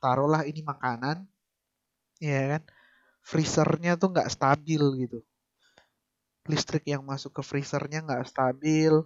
taruhlah 0.00 0.48
ini 0.48 0.64
makanan 0.64 1.28
ya 2.16 2.56
kan 2.56 2.62
freezernya 3.20 4.00
tuh 4.00 4.16
nggak 4.16 4.32
stabil 4.32 4.80
gitu. 5.04 5.20
Listrik 6.48 6.88
yang 6.88 7.04
masuk 7.04 7.36
ke 7.36 7.42
freezernya 7.44 8.00
nggak 8.00 8.24
stabil 8.24 9.04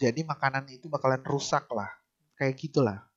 jadi 0.00 0.24
makanan 0.24 0.72
itu 0.72 0.88
bakalan 0.88 1.20
rusak 1.20 1.68
lah 1.68 1.92
kayak 2.40 2.56
gitulah 2.56 3.09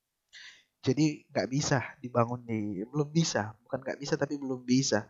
jadi 0.83 1.23
nggak 1.31 1.47
bisa 1.47 1.79
dibangun 2.03 2.43
di 2.43 2.83
belum 2.83 3.07
bisa 3.07 3.55
bukan 3.63 3.79
nggak 3.79 3.99
bisa 4.03 4.19
tapi 4.19 4.35
belum 4.35 4.67
bisa. 4.67 5.07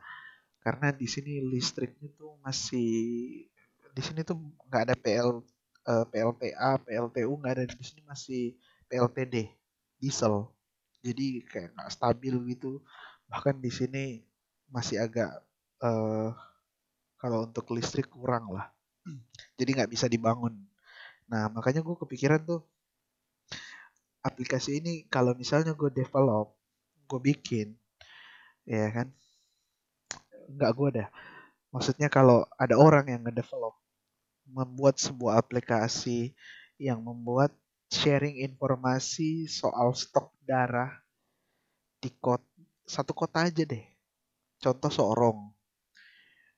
Karena 0.61 0.93
di 0.93 1.09
sini 1.09 1.41
listriknya 1.43 2.13
tuh 2.13 2.37
masih 2.45 2.93
di 3.93 4.01
sini 4.05 4.21
tuh 4.21 4.37
nggak 4.69 4.81
ada 4.87 4.95
PL 4.95 5.41
eh, 5.89 6.05
PLTA 6.07 6.71
PLTU 6.85 7.31
nggak 7.41 7.53
ada 7.57 7.65
di 7.65 7.83
sini 7.83 8.05
masih 8.05 8.53
PLTD 8.85 9.49
diesel. 9.97 10.53
Jadi 11.01 11.41
kayak 11.49 11.73
nggak 11.73 11.89
stabil 11.89 12.35
gitu. 12.53 12.79
Bahkan 13.27 13.57
di 13.57 13.73
sini 13.73 14.03
masih 14.69 15.01
agak 15.01 15.41
uh, 15.81 16.31
kalau 17.17 17.49
untuk 17.49 17.65
listrik 17.73 18.07
kurang 18.13 18.53
lah. 18.53 18.69
Jadi 19.57 19.69
nggak 19.73 19.91
bisa 19.91 20.05
dibangun. 20.05 20.53
Nah 21.27 21.49
makanya 21.49 21.81
gue 21.81 21.95
kepikiran 21.97 22.45
tuh 22.45 22.61
aplikasi 24.23 24.79
ini 24.79 24.93
kalau 25.11 25.35
misalnya 25.35 25.75
gue 25.75 25.91
develop, 25.91 26.55
gue 27.11 27.19
bikin, 27.19 27.75
ya 28.63 28.87
kan, 28.89 29.07
nggak 30.47 30.71
gue 30.71 30.89
dah. 31.03 31.09
Maksudnya 31.75 32.07
kalau 32.07 32.47
ada 32.55 32.79
orang 32.79 33.11
yang 33.11 33.21
ngedevelop, 33.27 33.75
membuat 34.47 34.95
sebuah 34.95 35.43
aplikasi 35.43 36.31
yang 36.79 37.03
membuat 37.03 37.51
sharing 37.91 38.39
informasi 38.41 39.45
soal 39.51 39.91
stok 39.93 40.31
darah 40.41 41.03
di 41.99 42.09
kota 42.17 42.47
satu 42.83 43.15
kota 43.15 43.47
aja 43.47 43.63
deh. 43.63 43.83
Contoh 44.59 44.91
Sorong. 44.91 45.51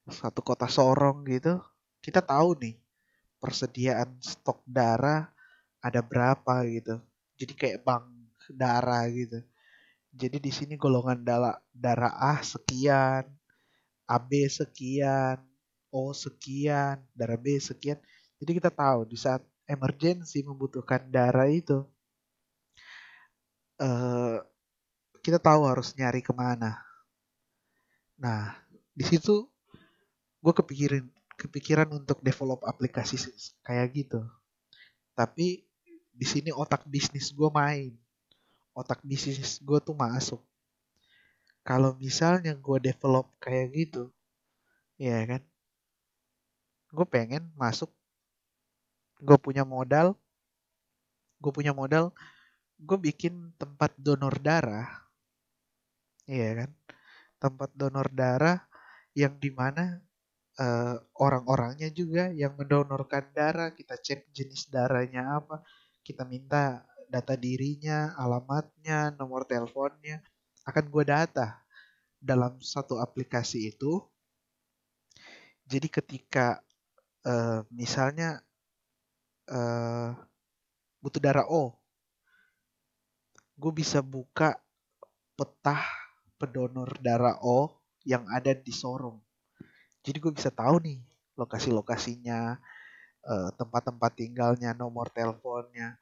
Satu 0.10 0.42
kota 0.46 0.70
Sorong 0.70 1.26
gitu, 1.30 1.62
kita 2.02 2.22
tahu 2.22 2.58
nih 2.62 2.78
persediaan 3.42 4.18
stok 4.22 4.62
darah 4.66 5.30
ada 5.82 6.02
berapa 6.02 6.66
gitu 6.66 6.98
jadi 7.40 7.54
kayak 7.56 7.80
bank 7.84 8.06
darah 8.52 9.06
gitu. 9.10 9.40
Jadi 10.16 10.38
di 10.40 10.52
sini 10.54 10.80
golongan 10.80 11.20
darah 11.28 11.58
darah 11.76 12.14
A 12.16 12.40
sekian, 12.40 13.28
AB 14.08 14.32
sekian, 14.48 15.44
O 15.92 16.16
sekian, 16.16 17.04
darah 17.12 17.40
B 17.40 17.60
sekian. 17.60 18.00
Jadi 18.40 18.52
kita 18.56 18.72
tahu 18.72 19.08
di 19.10 19.18
saat 19.20 19.44
emergensi 19.68 20.40
membutuhkan 20.46 21.10
darah 21.12 21.50
itu, 21.50 21.84
uh, 23.82 24.40
kita 25.20 25.42
tahu 25.42 25.68
harus 25.68 25.92
nyari 25.98 26.22
ke 26.22 26.32
mana. 26.32 26.80
Nah, 28.22 28.56
di 28.96 29.04
situ 29.04 29.50
gue 30.40 30.54
kepikiran 30.54 31.04
kepikiran 31.36 31.90
untuk 31.92 32.24
develop 32.24 32.64
aplikasi 32.64 33.20
kayak 33.66 33.92
gitu. 33.92 34.24
Tapi 35.18 35.65
di 36.16 36.24
sini 36.24 36.50
otak 36.56 36.88
bisnis 36.88 37.36
gue 37.36 37.52
main. 37.52 37.92
Otak 38.72 39.04
bisnis 39.04 39.60
gue 39.60 39.80
tuh 39.84 39.96
masuk. 39.96 40.40
Kalau 41.68 41.92
misalnya 42.00 42.56
gue 42.56 42.78
develop 42.80 43.36
kayak 43.44 43.68
gitu 43.76 44.04
ya 44.96 45.20
kan? 45.28 45.44
Gue 46.96 47.06
pengen 47.08 47.52
masuk. 47.60 47.92
Gue 49.20 49.36
punya 49.36 49.68
modal. 49.68 50.16
Gue 51.44 51.52
punya 51.52 51.76
modal. 51.76 52.16
Gue 52.80 52.96
bikin 52.96 53.52
tempat 53.60 53.92
donor 54.00 54.40
darah. 54.40 54.88
Iya 56.32 56.64
kan? 56.64 56.72
Tempat 57.44 57.70
donor 57.76 58.08
darah 58.16 58.64
yang 59.12 59.36
di 59.40 59.52
mana 59.52 60.00
uh, 60.60 60.96
orang-orangnya 61.20 61.92
juga 61.92 62.32
yang 62.32 62.56
mendonorkan 62.56 63.36
darah. 63.36 63.76
Kita 63.76 64.00
cek 64.00 64.32
jenis 64.32 64.72
darahnya 64.72 65.44
apa 65.44 65.60
kita 66.06 66.22
minta 66.22 66.86
data 67.10 67.34
dirinya, 67.34 68.14
alamatnya, 68.14 69.10
nomor 69.18 69.50
teleponnya, 69.50 70.22
akan 70.70 70.86
gue 70.94 71.04
data 71.10 71.66
dalam 72.22 72.62
satu 72.62 73.02
aplikasi 73.02 73.74
itu. 73.74 74.06
Jadi 75.66 75.90
ketika 75.90 76.62
uh, 77.26 77.66
misalnya 77.74 78.38
uh, 79.50 80.14
butuh 81.02 81.22
darah 81.22 81.50
O, 81.50 81.74
gue 83.58 83.72
bisa 83.74 84.06
buka 84.06 84.62
peta 85.34 85.82
pendonor 86.38 87.02
darah 87.02 87.42
O 87.42 87.82
yang 88.06 88.30
ada 88.30 88.54
di 88.54 88.70
Sorong. 88.70 89.18
Jadi 90.06 90.18
gue 90.22 90.34
bisa 90.38 90.54
tahu 90.54 90.78
nih 90.86 91.02
lokasi-lokasinya, 91.34 92.62
uh, 93.26 93.50
tempat-tempat 93.58 94.12
tinggalnya, 94.16 94.72
nomor 94.78 95.10
teleponnya, 95.12 95.98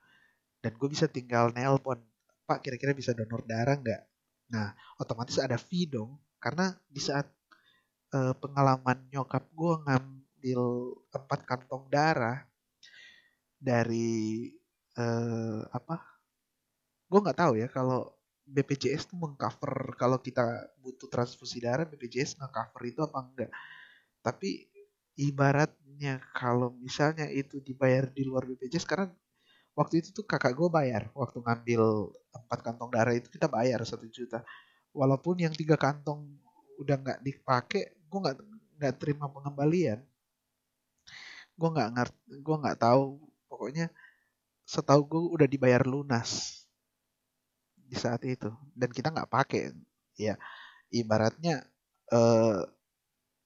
dan 0.60 0.72
gue 0.76 0.90
bisa 0.92 1.08
tinggal 1.08 1.52
nelpon, 1.56 2.00
Pak 2.44 2.60
kira-kira 2.60 2.92
bisa 2.92 3.16
donor 3.16 3.44
darah 3.48 3.80
nggak? 3.80 4.02
Nah, 4.52 4.76
otomatis 5.00 5.40
ada 5.40 5.56
fee 5.56 5.88
dong, 5.88 6.20
karena 6.44 6.76
di 6.92 7.00
saat 7.00 7.26
uh, 8.14 8.36
pengalaman 8.38 9.08
nyokap 9.10 9.48
gue 9.56 9.74
ngambil 9.88 10.62
empat 11.10 11.40
kantong 11.48 11.88
darah 11.88 12.44
dari 13.64 14.52
eh, 15.00 15.62
apa? 15.72 15.96
Gue 17.08 17.20
nggak 17.24 17.40
tahu 17.40 17.54
ya 17.56 17.72
kalau 17.72 18.12
BPJS 18.44 19.08
tuh 19.08 19.18
mengcover 19.24 19.96
kalau 19.96 20.20
kita 20.20 20.44
butuh 20.84 21.08
transfusi 21.08 21.64
darah 21.64 21.88
BPJS 21.88 22.44
nge-cover 22.44 22.84
itu 22.84 23.00
apa 23.00 23.18
enggak. 23.24 23.52
Tapi 24.20 24.68
ibaratnya 25.18 26.22
kalau 26.34 26.74
misalnya 26.82 27.30
itu 27.30 27.62
dibayar 27.62 28.10
di 28.10 28.26
luar 28.26 28.44
BPJS 28.50 28.86
karena 28.90 29.08
waktu 29.78 30.02
itu 30.02 30.10
tuh 30.14 30.26
kakak 30.26 30.54
gue 30.58 30.70
bayar. 30.70 31.10
Waktu 31.14 31.42
ngambil 31.42 31.82
empat 32.34 32.60
kantong 32.66 32.90
darah 32.94 33.14
itu 33.18 33.30
kita 33.30 33.48
bayar 33.50 33.82
satu 33.86 34.06
juta. 34.10 34.42
Walaupun 34.94 35.42
yang 35.42 35.54
tiga 35.54 35.78
kantong 35.78 36.38
udah 36.82 36.96
nggak 37.02 37.20
dipakai 37.26 37.94
gue 38.10 38.20
nggak 38.24 38.38
nggak 38.82 38.96
terima 39.02 39.26
pengembalian. 39.30 40.02
Gue 41.58 41.70
nggak 41.74 41.90
ngerti 41.96 42.22
gue 42.46 42.56
nggak 42.62 42.80
tahu. 42.82 43.06
Pokoknya 43.50 43.86
setahu 44.66 45.02
gue 45.08 45.22
udah 45.42 45.48
dibayar 45.50 45.84
lunas 45.86 46.64
di 47.78 47.96
saat 47.98 48.22
itu. 48.26 48.50
Dan 48.74 48.90
kita 48.94 49.14
nggak 49.14 49.30
pakai 49.30 49.74
ya 50.18 50.38
ibaratnya 50.94 51.66
eh, 52.14 52.62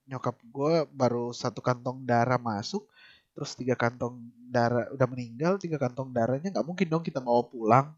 nyokap 0.08 0.40
gue 0.40 0.88
baru 0.90 1.36
satu 1.36 1.60
kantong 1.60 2.08
darah 2.08 2.40
masuk 2.40 2.88
terus 3.38 3.54
tiga 3.54 3.78
kantong 3.78 4.18
darah 4.50 4.90
udah 4.90 5.08
meninggal 5.12 5.62
tiga 5.62 5.78
kantong 5.78 6.10
darahnya 6.10 6.50
nggak 6.50 6.66
mungkin 6.66 6.88
dong 6.90 7.04
kita 7.06 7.22
bawa 7.22 7.46
pulang. 7.46 7.94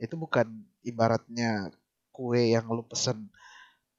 Itu 0.00 0.18
bukan 0.18 0.50
ibaratnya 0.82 1.70
kue 2.10 2.50
yang 2.50 2.66
lu 2.66 2.82
pesen 2.82 3.30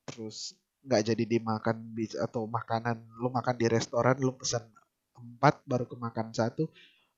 terus 0.03 0.57
nggak 0.81 1.13
jadi 1.13 1.23
dimakan 1.23 1.93
atau 2.19 2.49
makanan 2.49 2.99
lu 3.21 3.29
makan 3.29 3.55
di 3.55 3.69
restoran 3.69 4.17
lu 4.19 4.33
pesen 4.35 4.65
empat 5.15 5.61
baru 5.63 5.85
kemakan 5.85 6.33
satu 6.33 6.67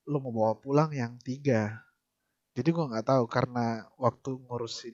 lu 0.06 0.18
mau 0.20 0.30
bawa 0.36 0.54
pulang 0.60 0.92
yang 0.92 1.16
tiga. 1.24 1.80
Jadi 2.54 2.70
gua 2.70 2.92
nggak 2.92 3.08
tahu 3.08 3.26
karena 3.26 3.88
waktu 3.98 4.30
ngurusin 4.46 4.94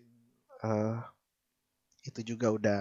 uh, 0.63 1.01
itu 2.07 2.23
juga 2.23 2.55
udah 2.55 2.79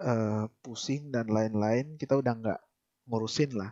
uh, 0.00 0.50
pusing 0.60 1.12
dan 1.14 1.28
lain-lain 1.30 1.96
kita 2.00 2.18
udah 2.18 2.32
nggak 2.36 2.60
ngurusin 3.08 3.56
lah. 3.56 3.70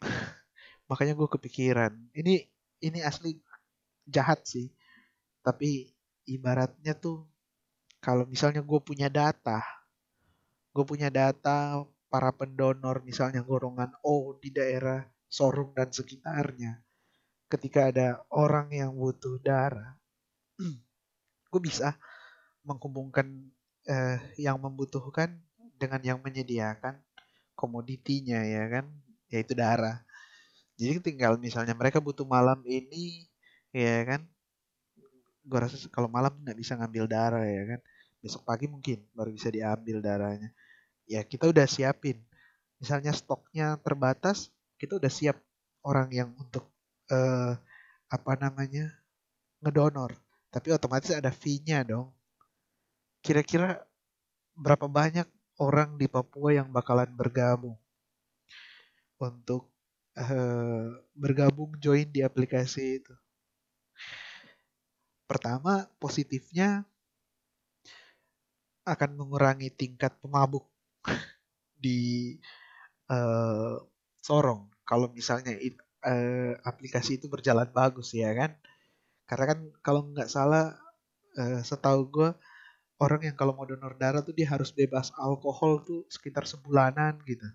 Makanya 0.90 1.14
gue 1.16 1.28
kepikiran 1.28 1.92
ini 2.14 2.44
ini 2.84 2.98
asli 3.00 3.38
jahat 4.04 4.44
sih. 4.44 4.68
Tapi 5.44 5.88
ibaratnya 6.28 6.96
tuh 6.96 7.24
kalau 8.04 8.28
misalnya 8.28 8.60
gue 8.60 8.80
punya 8.84 9.08
data 9.08 9.64
gue 10.74 10.84
punya 10.84 11.06
data 11.06 11.86
para 12.10 12.34
pendonor 12.34 13.00
misalnya 13.06 13.46
golongan 13.46 13.94
O 14.02 14.34
di 14.42 14.50
daerah 14.50 15.06
Sorong 15.30 15.70
dan 15.70 15.90
sekitarnya 15.94 16.82
ketika 17.46 17.94
ada 17.94 18.22
orang 18.34 18.74
yang 18.74 18.90
butuh 18.90 19.38
darah 19.38 19.94
gue 21.50 21.60
bisa 21.62 21.94
menghubungkan 22.66 23.53
eh, 23.88 24.18
yang 24.40 24.56
membutuhkan 24.60 25.36
dengan 25.76 26.00
yang 26.00 26.18
menyediakan 26.20 26.98
komoditinya 27.56 28.40
ya 28.44 28.64
kan? 28.68 28.84
Yaitu 29.30 29.52
darah. 29.56 30.02
Jadi 30.74 30.98
tinggal 31.02 31.38
misalnya 31.38 31.74
mereka 31.76 32.02
butuh 32.02 32.26
malam 32.26 32.60
ini 32.66 33.28
ya 33.70 34.02
kan? 34.06 34.20
Gue 35.44 35.58
rasa 35.60 35.76
kalau 35.92 36.08
malam 36.08 36.34
nggak 36.42 36.58
bisa 36.58 36.74
ngambil 36.74 37.04
darah 37.06 37.44
ya 37.46 37.76
kan? 37.76 37.80
Besok 38.24 38.42
pagi 38.48 38.66
mungkin 38.66 39.04
baru 39.12 39.30
bisa 39.30 39.52
diambil 39.52 40.00
darahnya. 40.00 40.50
Ya 41.04 41.20
kita 41.22 41.52
udah 41.52 41.68
siapin. 41.68 42.24
Misalnya 42.80 43.12
stoknya 43.14 43.76
terbatas 43.84 44.50
kita 44.80 44.98
udah 44.98 45.12
siap 45.12 45.36
orang 45.84 46.08
yang 46.10 46.30
untuk 46.34 46.66
uh, 47.12 47.54
apa 48.08 48.32
namanya 48.40 48.90
ngedonor. 49.62 50.16
Tapi 50.50 50.72
otomatis 50.72 51.12
ada 51.12 51.30
fee-nya 51.34 51.84
dong 51.84 52.14
kira-kira 53.24 53.80
berapa 54.52 54.84
banyak 54.84 55.24
orang 55.56 55.96
di 55.96 56.06
Papua 56.06 56.52
yang 56.52 56.68
bakalan 56.68 57.08
bergabung 57.16 57.80
untuk 59.16 59.72
uh, 60.20 60.92
bergabung 61.16 61.72
join 61.80 62.04
di 62.12 62.20
aplikasi 62.20 63.00
itu. 63.00 63.14
Pertama, 65.24 65.88
positifnya 65.96 66.84
akan 68.84 69.16
mengurangi 69.16 69.72
tingkat 69.72 70.12
pemabuk 70.20 70.68
di 71.84 72.36
uh, 73.08 73.80
Sorong. 74.20 74.68
Kalau 74.84 75.08
misalnya 75.08 75.56
it, 75.56 75.80
uh, 76.04 76.60
aplikasi 76.60 77.16
itu 77.16 77.32
berjalan 77.32 77.72
bagus 77.72 78.12
ya 78.12 78.36
kan. 78.36 78.52
Karena 79.24 79.56
kan 79.56 79.60
kalau 79.80 80.12
nggak 80.12 80.28
salah, 80.28 80.76
uh, 81.40 81.64
setahu 81.64 82.12
gue 82.12 82.30
orang 83.02 83.26
yang 83.32 83.36
kalau 83.36 83.56
mau 83.56 83.66
donor 83.66 83.94
darah 83.98 84.22
tuh 84.22 84.34
dia 84.36 84.46
harus 84.50 84.70
bebas 84.70 85.10
alkohol 85.18 85.82
tuh 85.82 86.06
sekitar 86.10 86.46
sebulanan 86.46 87.18
gitu 87.26 87.46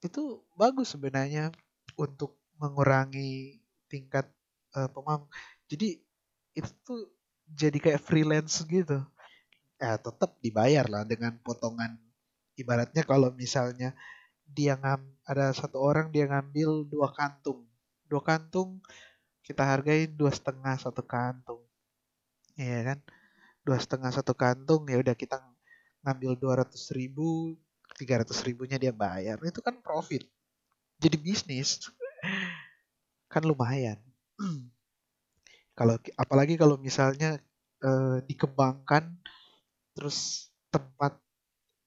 itu 0.00 0.40
bagus 0.56 0.96
sebenarnya 0.96 1.52
untuk 1.96 2.40
mengurangi 2.56 3.60
tingkat 3.88 4.28
uh, 4.76 4.88
pemam. 4.88 5.28
Jadi 5.68 6.00
itu 6.56 6.70
tuh 6.84 7.12
jadi 7.48 7.76
kayak 7.76 8.04
freelance 8.04 8.64
gitu. 8.64 9.04
Ya 9.80 9.96
tetap 9.96 10.36
dibayar 10.40 10.88
lah 10.88 11.04
dengan 11.04 11.36
potongan. 11.40 11.96
Ibaratnya 12.56 13.04
kalau 13.04 13.32
misalnya 13.32 13.96
dia 14.44 14.76
ngam 14.76 15.00
ada 15.24 15.54
satu 15.54 15.80
orang 15.80 16.12
dia 16.12 16.28
ngambil 16.28 16.84
dua 16.88 17.08
kantung, 17.14 17.64
dua 18.08 18.20
kantung 18.20 18.82
kita 19.46 19.62
hargai 19.64 20.10
dua 20.10 20.30
setengah 20.30 20.76
satu 20.78 21.02
kantung, 21.02 21.62
iya 22.54 22.92
kan? 22.92 22.98
Dua 23.60 23.76
setengah 23.76 24.10
satu 24.10 24.32
kantung 24.32 24.88
ya 24.88 25.00
udah 25.00 25.14
kita 25.14 25.36
ngambil 26.04 26.32
dua 26.40 26.54
ratus 26.64 26.92
ribu 26.96 27.56
300 28.00 28.32
ribunya 28.48 28.80
dia 28.80 28.94
bayar. 28.94 29.36
Itu 29.44 29.60
kan 29.60 29.76
profit. 29.84 30.24
Jadi 30.96 31.16
bisnis 31.20 31.92
kan 33.28 33.44
lumayan. 33.44 34.00
Kalau 35.78 35.96
apalagi 36.18 36.60
kalau 36.60 36.76
misalnya 36.76 37.40
uh, 37.80 38.20
dikembangkan 38.28 39.16
terus 39.96 40.50
tempat 40.68 41.16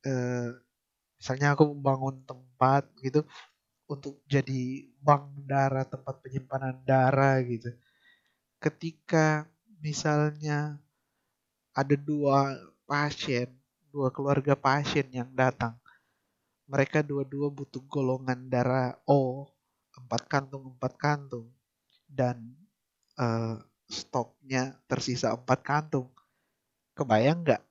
uh, 0.09 0.49
misalnya 1.21 1.53
aku 1.53 1.69
membangun 1.69 2.25
tempat 2.25 2.89
gitu 3.05 3.21
untuk 3.86 4.17
jadi 4.25 4.89
bank 4.97 5.45
darah 5.45 5.86
tempat 5.86 6.25
penyimpanan 6.25 6.81
darah 6.81 7.38
gitu. 7.45 7.69
Ketika 8.57 9.45
misalnya 9.77 10.81
ada 11.73 11.95
dua 11.97 12.53
pasien 12.86 13.49
dua 13.93 14.09
keluarga 14.09 14.57
pasien 14.57 15.05
yang 15.13 15.29
datang. 15.38 15.77
Mereka 16.65 17.05
dua-dua 17.05 17.53
butuh 17.53 17.86
golongan 17.86 18.49
darah 18.49 18.97
O 19.05 19.45
empat 19.93 20.25
kantung 20.25 20.73
empat 20.73 20.93
kantung 20.97 21.53
dan 22.09 22.41
uh, 23.21 23.62
stoknya 23.86 24.73
tersisa 24.89 25.38
empat 25.38 25.62
kantung. 25.62 26.09
Kebayang 26.97 27.45
nggak 27.45 27.62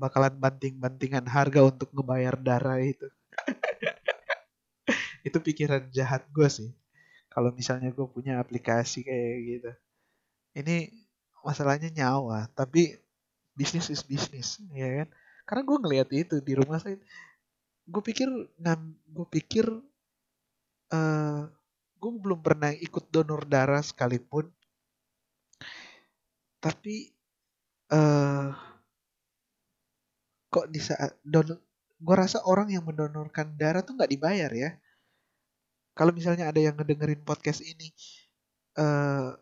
bakalan 0.00 0.32
banting-bantingan 0.40 1.28
harga 1.28 1.60
untuk 1.68 1.92
ngebayar 1.92 2.40
darah 2.40 2.80
itu? 2.80 3.08
Itu 5.28 5.44
pikiran 5.44 5.92
jahat 5.92 6.24
gue 6.32 6.48
sih. 6.48 6.72
Kalau 7.28 7.52
misalnya 7.52 7.92
gue 7.92 8.06
punya 8.08 8.40
aplikasi 8.40 9.04
kayak 9.04 9.36
gitu. 9.44 9.70
Ini 10.64 10.76
masalahnya 11.46 11.90
nyawa 11.92 12.50
tapi 12.54 12.98
bisnis 13.58 13.90
is 13.90 14.06
bisnis 14.06 14.62
ya 14.70 15.02
kan? 15.02 15.08
Karena 15.42 15.62
gue 15.66 15.78
ngeliat 15.82 16.08
itu 16.14 16.36
di 16.38 16.52
rumah 16.54 16.78
saya 16.78 16.94
gue 17.88 18.02
pikir 18.04 18.28
gue 19.08 19.26
pikir 19.32 19.66
uh, 20.92 20.94
eh, 20.94 21.42
gue 21.98 22.10
belum 22.22 22.38
pernah 22.38 22.70
ikut 22.70 23.10
donor 23.10 23.42
darah 23.50 23.82
sekalipun. 23.82 24.46
Tapi 26.62 27.10
uh, 27.90 28.54
kok 30.48 30.66
di 30.70 30.78
saat 30.78 31.18
donor 31.26 31.58
gue 31.98 32.14
rasa 32.14 32.46
orang 32.46 32.70
yang 32.70 32.86
mendonorkan 32.86 33.58
darah 33.58 33.82
tuh 33.82 33.98
nggak 33.98 34.12
dibayar 34.14 34.50
ya. 34.54 34.70
Kalau 35.98 36.14
misalnya 36.14 36.46
ada 36.46 36.62
yang 36.62 36.78
ngedengerin 36.78 37.26
podcast 37.26 37.58
ini 37.58 37.90
uh, 38.78 39.34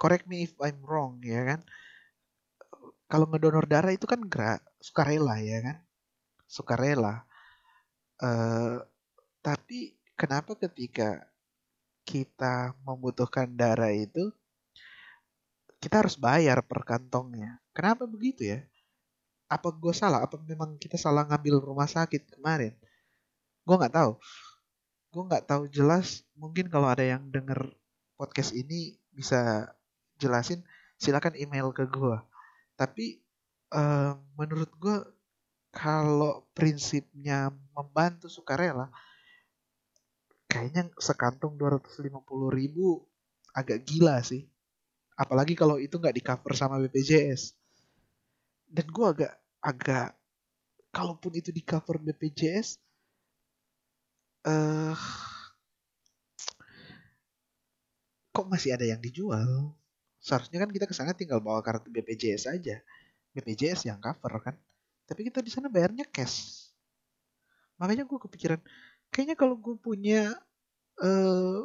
correct 0.00 0.24
me 0.30 0.46
if 0.46 0.54
I'm 0.62 0.80
wrong 0.86 1.20
ya 1.20 1.42
kan 1.44 1.60
kalau 3.08 3.26
ngedonor 3.28 3.64
darah 3.68 3.92
itu 3.92 4.06
kan 4.08 4.20
gerak 4.26 4.62
sukarela 4.80 5.36
ya 5.42 5.58
kan 5.64 5.76
sukarela 6.48 7.26
Uh, 8.18 8.82
tapi 9.46 9.94
kenapa 10.18 10.58
ketika 10.58 11.22
kita 12.02 12.74
membutuhkan 12.82 13.46
darah 13.54 13.94
itu 13.94 14.34
kita 15.78 16.02
harus 16.02 16.18
bayar 16.18 16.66
per 16.66 16.82
kantongnya? 16.82 17.62
Kenapa 17.70 18.10
begitu 18.10 18.42
ya? 18.42 18.66
Apa 19.46 19.70
gue 19.70 19.94
salah? 19.94 20.26
Apa 20.26 20.34
memang 20.42 20.74
kita 20.82 20.98
salah 20.98 21.30
ngambil 21.30 21.62
rumah 21.62 21.86
sakit 21.86 22.26
kemarin? 22.34 22.74
gue 23.68 23.76
nggak 23.76 23.96
tahu 24.00 24.12
gue 25.12 25.22
nggak 25.28 25.44
tahu 25.44 25.62
jelas 25.68 26.24
mungkin 26.32 26.72
kalau 26.72 26.88
ada 26.88 27.04
yang 27.04 27.28
denger 27.28 27.76
podcast 28.16 28.56
ini 28.56 28.96
bisa 29.12 29.68
jelasin 30.18 30.60
silakan 30.98 31.34
email 31.38 31.70
ke 31.70 31.86
gue 31.86 32.18
tapi 32.78 33.22
uh, 33.74 34.14
menurut 34.38 34.70
gue 34.78 34.96
kalau 35.74 36.48
prinsipnya 36.56 37.52
membantu 37.76 38.26
sukarela 38.30 38.88
kayaknya 40.48 40.88
sekantung 40.96 41.60
250 41.60 42.08
ribu 42.50 43.04
agak 43.52 43.84
gila 43.84 44.18
sih. 44.24 44.48
Apalagi 45.18 45.58
kalau 45.58 45.76
itu 45.76 45.98
nggak 45.98 46.16
di 46.16 46.22
cover 46.24 46.52
sama 46.54 46.80
BPJS 46.80 47.52
dan 48.70 48.86
gue 48.86 49.06
agak 49.06 49.32
agak 49.58 50.08
kalaupun 50.94 51.34
itu 51.34 51.50
di 51.50 51.62
cover 51.66 51.98
BPJS 51.98 52.78
uh, 54.46 54.94
kok 58.30 58.46
masih 58.46 58.78
ada 58.78 58.86
yang 58.86 59.02
dijual 59.02 59.74
seharusnya 60.28 60.60
kan 60.60 60.68
kita 60.68 60.84
ke 60.84 60.92
sana 60.92 61.16
tinggal 61.16 61.40
bawa 61.40 61.64
kartu 61.64 61.88
BPJS 61.88 62.52
aja. 62.52 62.84
BPJS 63.32 63.88
yang 63.88 63.96
cover 63.96 64.36
kan. 64.44 64.54
Tapi 65.08 65.24
kita 65.32 65.40
di 65.40 65.48
sana 65.48 65.72
bayarnya 65.72 66.04
cash. 66.04 66.68
Makanya 67.80 68.04
gue 68.04 68.18
kepikiran 68.20 68.60
kayaknya 69.08 69.36
kalau 69.40 69.56
gue 69.56 69.72
punya 69.80 70.36
uh, 71.00 71.64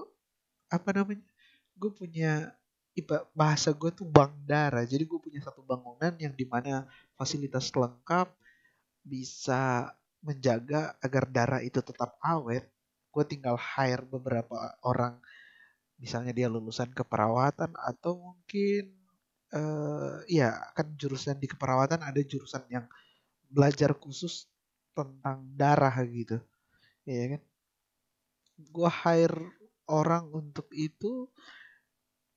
apa 0.72 0.90
namanya 0.96 1.26
gue 1.76 1.92
punya 1.92 2.56
iba 2.96 3.28
bahasa 3.36 3.74
gue 3.74 3.90
tuh 3.92 4.06
bank 4.06 4.32
darah 4.46 4.86
jadi 4.86 5.04
gue 5.04 5.18
punya 5.18 5.42
satu 5.42 5.66
bangunan 5.66 6.14
yang 6.22 6.32
di 6.38 6.46
mana 6.46 6.86
fasilitas 7.18 7.74
lengkap 7.74 8.30
bisa 9.04 9.92
menjaga 10.24 10.96
agar 11.04 11.28
darah 11.28 11.62
itu 11.62 11.84
tetap 11.84 12.16
awet. 12.24 12.64
Gue 13.14 13.24
tinggal 13.28 13.60
hire 13.60 14.08
beberapa 14.08 14.74
orang 14.82 15.20
misalnya 16.04 16.36
dia 16.36 16.52
lulusan 16.52 16.92
keperawatan 16.92 17.72
atau 17.80 18.20
mungkin 18.20 18.92
uh, 19.56 20.20
ya 20.28 20.52
kan 20.76 20.92
jurusan 21.00 21.40
di 21.40 21.48
keperawatan 21.48 22.04
ada 22.04 22.20
jurusan 22.20 22.68
yang 22.68 22.84
belajar 23.48 23.96
khusus 23.96 24.52
tentang 24.92 25.48
darah 25.56 25.96
gitu. 26.04 26.44
Ya 27.08 27.40
kan? 27.40 27.42
Gue 28.60 28.92
hire 28.92 29.40
orang 29.88 30.28
untuk 30.36 30.68
itu 30.76 31.32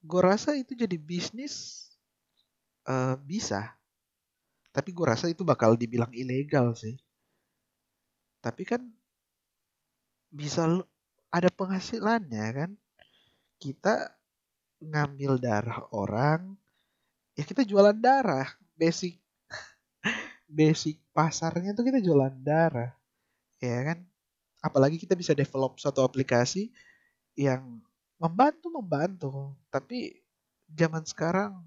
gue 0.07 0.23
rasa 0.23 0.55
itu 0.55 0.79
jadi 0.79 0.95
bisnis 0.95 1.91
uh, 2.87 3.19
bisa. 3.19 3.75
Tapi 4.71 4.95
gue 4.95 5.07
rasa 5.11 5.27
itu 5.27 5.43
bakal 5.43 5.75
dibilang 5.75 6.15
ilegal 6.15 6.71
sih. 6.79 6.95
Tapi 8.39 8.63
kan 8.63 8.87
bisa 10.31 10.71
ada 11.35 11.51
penghasilannya 11.51 12.47
kan 12.55 12.71
kita 13.57 14.13
ngambil 14.83 15.41
darah 15.41 15.89
orang 15.93 16.55
ya 17.37 17.45
kita 17.45 17.63
jualan 17.65 17.97
darah. 17.97 18.49
Basic 18.77 19.17
basic 20.47 21.01
pasarnya 21.17 21.73
tuh 21.73 21.89
kita 21.89 21.99
jualan 22.01 22.33
darah 22.45 22.93
ya 23.61 23.93
kan? 23.93 23.99
Apalagi 24.61 24.99
kita 25.01 25.15
bisa 25.15 25.33
develop 25.33 25.79
suatu 25.79 26.03
aplikasi 26.03 26.73
yang 27.39 27.81
membantu 28.21 28.69
membantu. 28.73 29.33
Tapi 29.69 30.17
zaman 30.73 31.05
sekarang 31.07 31.63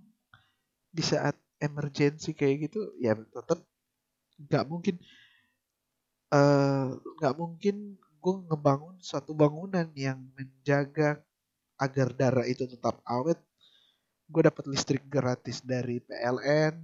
di 0.89 1.05
saat 1.05 1.37
emergency 1.61 2.33
kayak 2.33 2.71
gitu 2.71 2.95
ya 2.97 3.13
tetap 3.15 3.61
nggak 4.39 4.65
mungkin 4.65 4.95
eh, 6.31 6.87
nggak 7.19 7.33
uh, 7.35 7.37
mungkin 7.37 7.99
gue 8.19 8.35
ngebangun 8.47 8.95
suatu 8.99 9.31
bangunan 9.31 9.87
yang 9.95 10.19
menjaga 10.35 11.23
agar 11.79 12.11
darah 12.13 12.45
itu 12.45 12.67
tetap 12.67 12.99
awet 13.07 13.39
gue 14.29 14.41
dapat 14.45 14.65
listrik 14.69 15.01
gratis 15.09 15.63
dari 15.65 16.03
PLN 16.03 16.75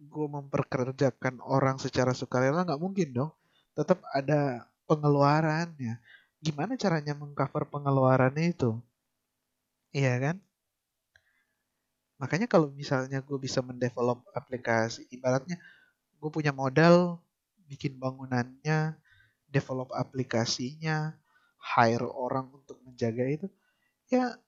gue 0.00 0.26
memperkerjakan 0.28 1.42
orang 1.44 1.76
secara 1.76 2.16
sukarela 2.16 2.64
nggak 2.64 2.80
mungkin 2.80 3.08
dong 3.12 3.32
tetap 3.76 4.00
ada 4.14 4.64
pengeluarannya 4.88 6.00
gimana 6.46 6.78
caranya 6.78 7.16
mengcover 7.16 7.66
pengeluarannya 7.66 8.54
itu? 8.54 8.78
Iya 9.90 10.14
kan? 10.22 10.36
Makanya 12.22 12.46
kalau 12.48 12.72
misalnya 12.72 13.18
gue 13.20 13.38
bisa 13.40 13.60
mendevelop 13.60 14.24
aplikasi, 14.32 15.04
ibaratnya 15.12 15.58
gue 16.16 16.30
punya 16.32 16.52
modal 16.54 17.20
bikin 17.66 17.98
bangunannya, 17.98 18.94
develop 19.50 19.90
aplikasinya, 19.92 21.18
hire 21.60 22.06
orang 22.08 22.46
untuk 22.54 22.78
menjaga 22.86 23.24
itu, 23.26 23.46
ya 24.06 24.38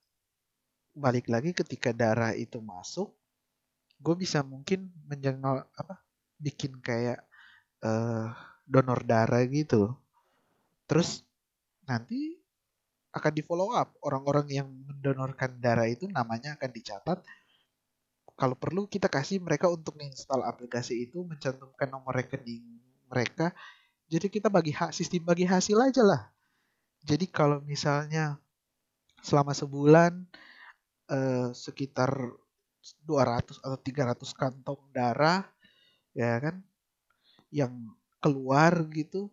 balik 0.98 1.30
lagi 1.30 1.54
ketika 1.54 1.94
darah 1.94 2.34
itu 2.34 2.58
masuk, 2.58 3.14
gue 4.02 4.14
bisa 4.18 4.42
mungkin 4.42 4.90
menjengol 5.06 5.62
apa, 5.74 6.02
bikin 6.38 6.78
kayak 6.82 7.22
uh, 7.82 8.34
donor 8.66 9.02
darah 9.06 9.42
gitu. 9.46 9.94
Terus 10.90 11.22
nanti 11.86 12.38
akan 13.14 13.32
di 13.34 13.42
follow 13.42 13.74
up. 13.74 13.94
Orang-orang 14.02 14.46
yang 14.50 14.68
mendonorkan 14.68 15.58
darah 15.58 15.88
itu 15.88 16.06
namanya 16.10 16.54
akan 16.58 16.70
dicatat. 16.70 17.18
Kalau 18.38 18.54
perlu 18.54 18.86
kita 18.86 19.10
kasih 19.10 19.42
mereka 19.42 19.66
untuk 19.66 19.98
install 19.98 20.46
aplikasi 20.46 21.10
itu 21.10 21.26
mencantumkan 21.26 21.90
nomor 21.90 22.14
rekening 22.14 22.62
mereka. 23.10 23.50
Jadi 24.08 24.30
kita 24.30 24.48
bagi 24.48 24.70
hak 24.72 24.94
sistem 24.94 25.26
bagi 25.26 25.44
hasil 25.44 25.74
aja 25.82 26.02
lah. 26.06 26.22
Jadi 27.02 27.26
kalau 27.28 27.58
misalnya 27.60 28.38
selama 29.22 29.52
sebulan 29.52 30.12
eh, 31.10 31.50
sekitar 31.54 32.12
200 33.04 33.60
atau 33.60 33.78
300 33.78 34.24
kantong 34.32 34.80
darah 34.94 35.44
ya 36.16 36.40
kan 36.40 36.62
yang 37.52 37.72
keluar 38.18 38.72
gitu 38.92 39.30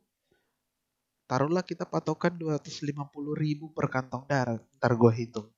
taruhlah 1.25 1.65
kita 1.65 1.89
patokan 1.89 2.37
250 2.37 2.85
ribu 3.33 3.73
per 3.73 3.89
kantong 3.89 4.29
darah 4.29 4.61
ntar 4.77 4.93
gue 4.93 5.11
hitung. 5.13 5.49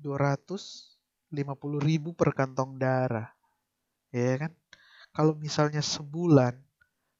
250 0.00 1.32
ribu 1.80 2.12
per 2.16 2.32
kantong 2.32 2.80
darah 2.80 3.28
ya 4.12 4.48
kan. 4.48 4.52
Kalau 5.12 5.32
misalnya 5.36 5.80
sebulan 5.80 6.56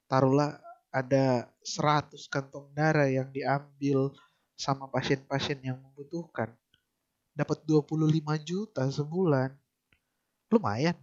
taruhlah 0.09 0.61
ada 0.93 1.49
100 1.65 2.17
kantong 2.33 2.73
darah 2.73 3.09
yang 3.09 3.29
diambil 3.33 4.13
sama 4.57 4.89
pasien-pasien 4.89 5.61
yang 5.61 5.77
membutuhkan. 5.77 6.51
Dapat 7.37 7.69
25 7.69 8.09
juta 8.43 8.83
sebulan. 8.89 9.53
Lumayan. 10.49 10.97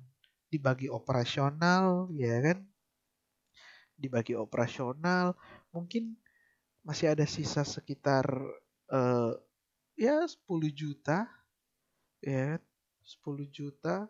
Dibagi 0.49 0.89
operasional 0.89 2.09
ya 2.13 2.41
kan? 2.41 2.61
Dibagi 3.97 4.33
operasional 4.33 5.37
mungkin 5.73 6.17
masih 6.85 7.13
ada 7.13 7.25
sisa 7.25 7.65
sekitar 7.65 8.25
uh, 8.91 9.33
ya 9.97 10.25
10 10.25 10.45
juta 10.73 11.25
ya 12.21 12.59
10 12.59 13.49
juta 13.49 14.09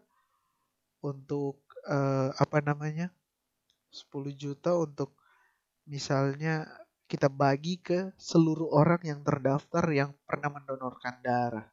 untuk 1.04 1.60
uh, 1.88 2.32
apa 2.40 2.60
namanya? 2.64 3.12
10 3.92 4.34
juta 4.36 4.74
untuk 4.76 5.16
misalnya 5.88 6.68
kita 7.14 7.30
bagi 7.30 7.78
ke 7.78 8.18
seluruh 8.18 8.74
orang 8.74 9.02
yang 9.06 9.22
terdaftar 9.22 9.86
yang 9.94 10.10
pernah 10.26 10.50
mendonorkan 10.50 11.22
darah 11.22 11.70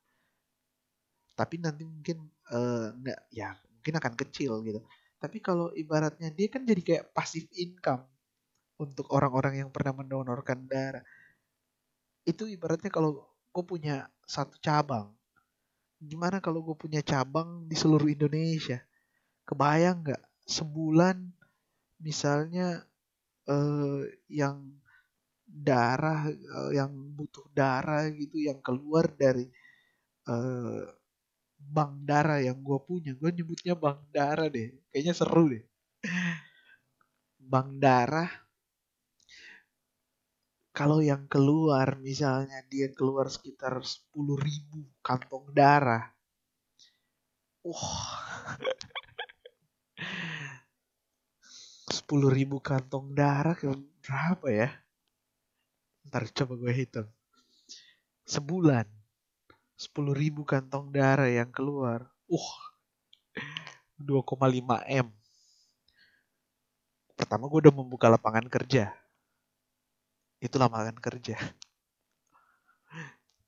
tapi 1.32 1.56
nanti 1.56 1.88
mungkin 1.88 2.28
uh, 2.52 2.92
ya 3.32 3.56
mungkin 3.72 3.96
akan 3.96 4.12
kecil 4.20 4.60
gitu 4.68 4.84
tapi 5.16 5.40
kalau 5.40 5.72
ibaratnya 5.72 6.28
dia 6.28 6.52
kan 6.52 6.68
jadi 6.68 6.80
kayak 6.84 7.04
pasif 7.16 7.48
income 7.56 8.04
untuk 8.80 9.12
orang-orang 9.12 9.60
yang 9.60 9.68
pernah 9.68 9.92
mendonorkan 9.92 10.64
darah. 10.64 11.04
Itu 12.24 12.48
ibaratnya 12.48 12.88
kalau 12.88 13.28
gue 13.52 13.64
punya 13.68 14.08
satu 14.24 14.56
cabang. 14.64 15.12
Gimana 16.00 16.40
kalau 16.40 16.64
gue 16.64 16.72
punya 16.72 17.04
cabang 17.04 17.68
di 17.68 17.76
seluruh 17.76 18.08
Indonesia? 18.08 18.80
Kebayang 19.44 20.08
nggak 20.08 20.22
sebulan 20.48 21.20
misalnya 22.00 22.80
eh, 23.44 24.16
yang 24.32 24.64
darah 25.50 26.30
eh, 26.30 26.70
yang 26.78 26.92
butuh 27.18 27.46
darah 27.52 28.06
gitu 28.14 28.36
yang 28.48 28.58
keluar 28.62 29.10
dari 29.14 29.46
eh, 30.28 30.82
bank 31.60 31.92
darah 32.08 32.40
yang 32.40 32.58
gue 32.62 32.78
punya 32.88 33.12
gue 33.18 33.30
nyebutnya 33.34 33.74
bank 33.76 34.00
darah 34.14 34.48
deh 34.48 34.70
kayaknya 34.90 35.14
seru 35.14 35.50
deh 35.52 35.64
bank 37.50 37.68
darah 37.82 38.30
kalau 40.70 41.02
yang 41.02 41.26
keluar 41.26 41.98
misalnya 41.98 42.62
dia 42.72 42.88
keluar 42.94 43.26
sekitar 43.28 43.74
10 43.82 44.38
ribu 44.38 44.86
kantong 45.02 45.50
darah. 45.52 46.08
Wah. 47.66 48.56
10 51.96 52.30
ribu 52.32 52.56
kantong 52.62 53.12
darah 53.12 53.58
berapa 54.00 54.46
ya? 54.48 54.70
Ntar 56.10 56.26
coba 56.34 56.58
gue 56.58 56.72
hitung. 56.74 57.06
Sebulan 58.26 58.84
10 59.78 59.94
ribu 60.10 60.42
kantong 60.42 60.90
darah 60.90 61.30
yang 61.30 61.54
keluar. 61.54 62.10
Uh 62.26 62.50
2,5 64.02 64.26
M. 64.90 65.06
Pertama 67.14 67.46
gue 67.46 67.58
udah 67.62 67.74
membuka 67.74 68.10
lapangan 68.10 68.50
kerja. 68.50 68.90
Itu 70.42 70.58
lapangan 70.58 70.98
kerja. 70.98 71.38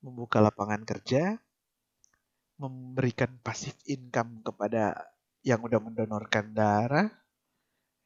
Membuka 0.06 0.38
lapangan 0.38 0.86
kerja 0.86 1.34
memberikan 2.62 3.42
pasif 3.42 3.74
income 3.90 4.46
kepada 4.46 4.94
yang 5.42 5.58
udah 5.66 5.82
mendonorkan 5.82 6.54
darah 6.54 7.10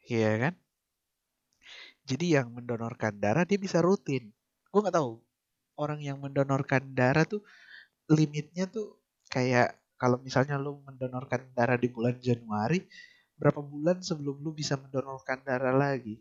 Iya 0.07 0.31
kan? 0.38 0.55
Jadi 2.07 2.38
yang 2.38 2.55
mendonorkan 2.55 3.19
darah 3.19 3.42
dia 3.42 3.59
bisa 3.59 3.83
rutin. 3.83 4.31
Gue 4.77 4.85
nggak 4.85 5.01
tahu 5.01 5.17
orang 5.81 6.05
yang 6.05 6.21
mendonorkan 6.21 6.93
darah 6.93 7.25
tuh 7.25 7.41
limitnya 8.12 8.69
tuh 8.69 9.01
kayak 9.33 9.73
kalau 9.97 10.21
misalnya 10.21 10.61
lu 10.61 10.85
mendonorkan 10.85 11.49
darah 11.57 11.81
di 11.81 11.89
bulan 11.89 12.21
Januari, 12.21 12.85
berapa 13.41 13.65
bulan 13.65 14.05
sebelum 14.05 14.37
lu 14.45 14.53
bisa 14.53 14.77
mendonorkan 14.77 15.41
darah 15.49 15.73
lagi? 15.73 16.21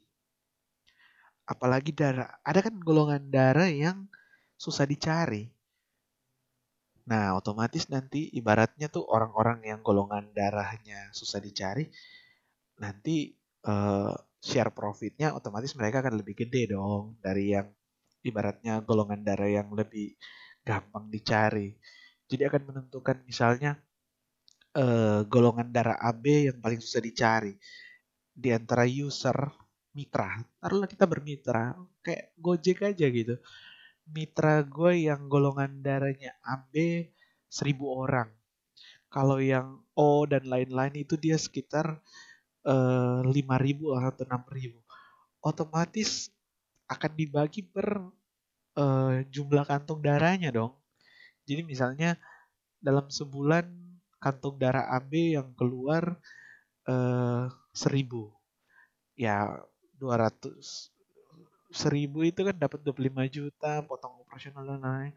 Apalagi 1.44 1.92
darah, 1.92 2.40
ada 2.48 2.64
kan 2.64 2.80
golongan 2.80 3.28
darah 3.28 3.68
yang 3.68 4.08
susah 4.56 4.88
dicari. 4.88 5.52
Nah, 7.12 7.36
otomatis 7.36 7.92
nanti 7.92 8.32
ibaratnya 8.32 8.88
tuh 8.88 9.04
orang-orang 9.04 9.68
yang 9.68 9.84
golongan 9.84 10.32
darahnya 10.32 11.12
susah 11.12 11.44
dicari, 11.44 11.92
nanti 12.80 13.36
uh, 13.68 14.16
share 14.40 14.72
profitnya 14.72 15.36
otomatis 15.36 15.76
mereka 15.76 16.00
akan 16.00 16.24
lebih 16.24 16.48
gede 16.48 16.72
dong 16.72 17.20
dari 17.20 17.52
yang 17.52 17.68
ibaratnya 18.26 18.82
golongan 18.82 19.22
darah 19.22 19.48
yang 19.48 19.70
lebih 19.72 20.18
gampang 20.66 21.08
dicari. 21.14 21.78
Jadi 22.26 22.42
akan 22.50 22.64
menentukan 22.74 23.22
misalnya 23.24 23.78
uh, 24.74 25.22
golongan 25.30 25.70
darah 25.70 25.98
AB 26.02 26.50
yang 26.50 26.58
paling 26.58 26.82
susah 26.82 27.06
dicari 27.06 27.54
di 28.34 28.50
antara 28.50 28.90
user 28.90 29.38
mitra. 29.94 30.42
Taruhlah 30.58 30.90
kita 30.90 31.06
bermitra 31.06 31.78
kayak 32.02 32.34
Gojek 32.36 32.82
aja 32.82 33.06
gitu. 33.06 33.38
Mitra 34.10 34.66
gue 34.66 35.06
yang 35.06 35.30
golongan 35.30 35.86
darahnya 35.86 36.34
AB 36.42 36.74
1000 37.50 37.78
orang. 37.86 38.30
Kalau 39.14 39.40
yang 39.40 39.80
O 39.96 40.28
dan 40.28 40.44
lain-lain 40.50 41.08
itu 41.08 41.16
dia 41.16 41.40
sekitar 41.40 42.04
Eh, 42.66 43.20
lima 43.30 43.62
ribu 43.62 43.94
atau 43.94 44.26
enam 44.26 44.42
ribu 44.50 44.82
otomatis 45.46 46.34
akan 46.86 47.12
dibagi 47.18 47.66
per 47.66 48.02
uh, 48.78 49.14
jumlah 49.32 49.66
kantong 49.66 50.02
darahnya 50.04 50.54
dong. 50.54 50.74
Jadi 51.46 51.62
misalnya 51.66 52.18
dalam 52.82 53.10
sebulan 53.10 53.66
kantong 54.22 54.58
darah 54.58 54.90
AB 54.98 55.38
yang 55.38 55.50
keluar 55.58 56.18
uh, 56.90 57.50
seribu. 57.74 58.34
Ya 59.16 59.64
200 59.98 60.60
seribu 61.72 62.24
itu 62.24 62.44
kan 62.46 62.56
dapat 62.56 62.80
25 62.84 63.26
juta 63.32 63.84
potong 63.84 64.22
operasional 64.24 64.64
dan 64.64 64.82
lain 64.84 65.14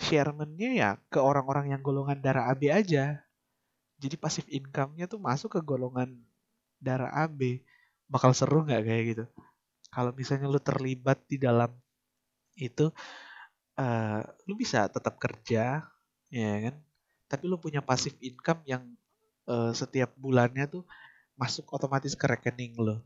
sharementnya 0.00 0.70
ya 0.72 0.90
ke 1.12 1.20
orang-orang 1.20 1.76
yang 1.76 1.80
golongan 1.84 2.18
darah 2.20 2.48
AB 2.52 2.72
aja. 2.72 3.20
Jadi 4.00 4.16
pasif 4.16 4.48
income-nya 4.48 5.04
tuh 5.04 5.20
masuk 5.20 5.52
ke 5.56 5.60
golongan 5.60 6.16
darah 6.80 7.12
AB 7.12 7.60
bakal 8.08 8.32
seru 8.32 8.64
nggak 8.64 8.82
kayak 8.88 9.04
gitu 9.14 9.24
kalau 9.90 10.14
misalnya 10.14 10.46
lu 10.46 10.62
terlibat 10.62 11.18
di 11.26 11.36
dalam 11.38 11.70
itu 12.58 12.90
uh, 13.78 14.20
lu 14.46 14.54
bisa 14.54 14.86
tetap 14.86 15.18
kerja 15.18 15.84
ya 16.30 16.52
kan? 16.70 16.74
Tapi 17.30 17.44
lu 17.46 17.58
punya 17.58 17.82
pasif 17.82 18.14
income 18.22 18.62
yang 18.66 18.82
uh, 19.50 19.74
setiap 19.74 20.14
bulannya 20.18 20.66
tuh 20.70 20.82
masuk 21.38 21.66
otomatis 21.74 22.14
ke 22.14 22.26
rekening 22.26 22.74
lo 22.78 23.02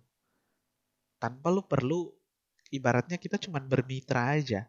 tanpa 1.24 1.48
lu 1.48 1.64
perlu 1.64 2.12
ibaratnya 2.68 3.16
kita 3.16 3.40
cuma 3.40 3.56
bermitra 3.56 4.36
aja. 4.36 4.68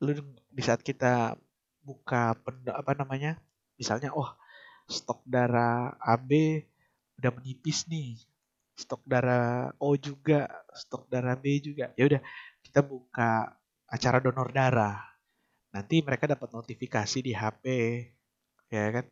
Lu 0.00 0.16
di 0.48 0.62
saat 0.64 0.80
kita 0.80 1.36
buka 1.84 2.32
apa 2.72 2.92
namanya? 2.96 3.36
Misalnya 3.76 4.16
oh 4.16 4.32
stok 4.88 5.20
darah 5.28 5.92
AB 6.00 6.64
udah 7.20 7.30
menipis 7.36 7.84
nih 7.92 8.16
stok 8.82 9.06
darah 9.06 9.70
O 9.78 9.94
juga 9.94 10.50
stok 10.74 11.06
darah 11.06 11.38
B 11.38 11.62
juga. 11.62 11.94
Ya 11.94 12.10
udah 12.10 12.20
kita 12.66 12.82
buka 12.82 13.54
acara 13.86 14.18
donor 14.18 14.50
darah. 14.50 14.98
Nanti 15.70 16.02
mereka 16.02 16.26
dapat 16.26 16.50
notifikasi 16.50 17.18
di 17.22 17.32
HP 17.32 17.64
ya 18.74 18.90
kan? 18.90 19.06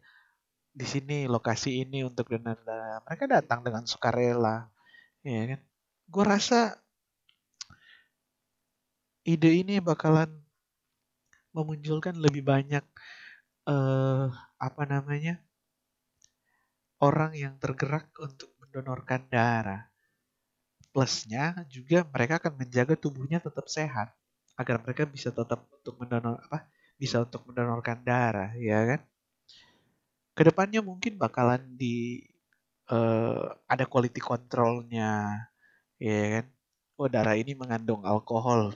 Di 0.71 0.87
sini 0.87 1.31
lokasi 1.31 1.87
ini 1.87 2.03
untuk 2.03 2.27
donor 2.35 2.59
darah. 2.67 2.99
Mereka 3.07 3.25
datang 3.31 3.63
dengan 3.63 3.87
sukarela 3.87 4.67
ya 5.23 5.57
kan? 5.57 5.61
Gue 6.11 6.25
rasa 6.27 6.75
ide 9.23 9.63
ini 9.63 9.79
bakalan 9.79 10.29
memunculkan 11.55 12.19
lebih 12.19 12.43
banyak 12.47 12.83
uh, 13.67 14.27
apa 14.59 14.83
namanya 14.87 15.43
orang 17.01 17.33
yang 17.35 17.55
tergerak 17.59 18.13
untuk 18.21 18.50
mendonorkan 18.71 19.27
darah. 19.27 19.91
Plusnya 20.95 21.67
juga 21.67 22.07
mereka 22.07 22.39
akan 22.39 22.63
menjaga 22.63 22.95
tubuhnya 22.95 23.43
tetap 23.43 23.67
sehat 23.67 24.15
agar 24.55 24.79
mereka 24.79 25.03
bisa 25.11 25.35
tetap 25.35 25.67
untuk 25.75 25.99
mendonor 25.99 26.39
apa 26.47 26.71
bisa 26.95 27.27
untuk 27.27 27.43
mendonorkan 27.51 27.99
darah 28.07 28.55
ya 28.55 28.95
kan. 28.95 29.01
Ke 30.39 30.47
depannya 30.47 30.79
mungkin 30.87 31.19
bakalan 31.19 31.75
di 31.75 32.23
uh, 32.95 33.59
ada 33.67 33.85
quality 33.91 34.23
controlnya 34.23 35.35
ya 35.99 36.41
kan. 36.41 36.47
Oh 36.95 37.11
darah 37.11 37.35
ini 37.35 37.59
mengandung 37.59 38.07
alkohol 38.07 38.71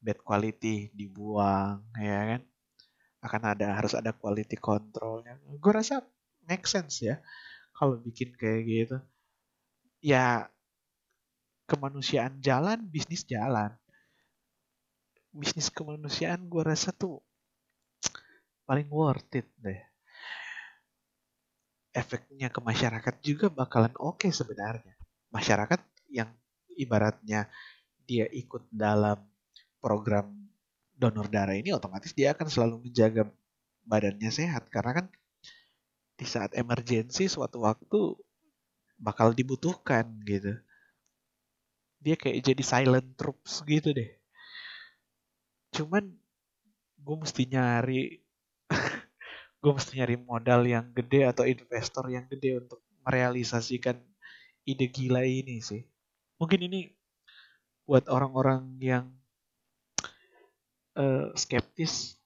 bad 0.00 0.18
quality 0.24 0.88
dibuang 0.96 1.84
ya 2.00 2.36
kan 2.36 2.42
akan 3.20 3.42
ada 3.52 3.76
harus 3.76 3.92
ada 3.92 4.16
quality 4.16 4.56
controlnya 4.56 5.36
gue 5.44 5.72
rasa 5.72 6.00
make 6.48 6.64
sense 6.64 7.04
ya 7.04 7.20
kalau 7.80 7.96
bikin 7.96 8.36
kayak 8.36 8.60
gitu. 8.68 8.96
Ya 10.04 10.52
kemanusiaan 11.64 12.44
jalan, 12.44 12.84
bisnis 12.92 13.24
jalan. 13.24 13.72
Bisnis 15.32 15.72
kemanusiaan 15.72 16.44
gue 16.44 16.60
rasa 16.60 16.92
tuh 16.92 17.24
paling 18.68 18.84
worth 18.92 19.32
it 19.32 19.48
deh. 19.56 19.80
Efeknya 21.96 22.52
ke 22.52 22.60
masyarakat 22.60 23.14
juga 23.24 23.48
bakalan 23.48 23.96
oke 23.96 24.28
okay 24.28 24.30
sebenarnya. 24.30 24.92
Masyarakat 25.32 25.80
yang 26.12 26.28
ibaratnya 26.76 27.48
dia 28.04 28.28
ikut 28.28 28.68
dalam 28.68 29.16
program 29.80 30.28
donor 31.00 31.32
darah 31.32 31.56
ini 31.56 31.72
otomatis 31.72 32.12
dia 32.12 32.36
akan 32.36 32.46
selalu 32.52 32.90
menjaga 32.90 33.24
badannya 33.88 34.28
sehat 34.28 34.68
karena 34.68 35.00
kan 35.00 35.06
di 36.20 36.28
saat 36.28 36.52
emergensi 36.52 37.32
suatu 37.32 37.64
waktu 37.64 38.12
bakal 39.00 39.32
dibutuhkan 39.32 40.04
gitu. 40.28 40.52
Dia 42.04 42.20
kayak 42.20 42.44
jadi 42.44 42.60
silent 42.60 43.16
troops 43.16 43.64
gitu 43.64 43.96
deh. 43.96 44.12
Cuman 45.72 46.12
gue 47.00 47.16
mesti 47.16 47.48
nyari 47.48 48.20
gue 49.64 49.72
mesti 49.72 49.96
nyari 49.96 50.20
modal 50.20 50.68
yang 50.68 50.92
gede 50.92 51.24
atau 51.24 51.48
investor 51.48 52.04
yang 52.12 52.28
gede 52.28 52.60
untuk 52.68 52.84
merealisasikan 53.08 53.96
ide 54.68 54.92
gila 54.92 55.24
ini 55.24 55.64
sih. 55.64 55.80
Mungkin 56.36 56.68
ini 56.68 56.92
buat 57.88 58.12
orang-orang 58.12 58.76
yang 58.76 59.08
uh, 61.00 61.32
skeptis, 61.32 62.20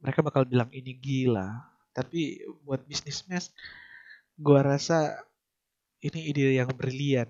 mereka 0.00 0.24
bakal 0.24 0.48
bilang 0.48 0.72
ini 0.72 0.96
gila 0.96 1.77
tapi 1.98 2.46
buat 2.62 2.86
bisnismen 2.86 3.42
gue 4.38 4.60
rasa 4.62 5.18
ini 5.98 6.30
ide 6.30 6.54
yang 6.54 6.70
brilian. 6.70 7.26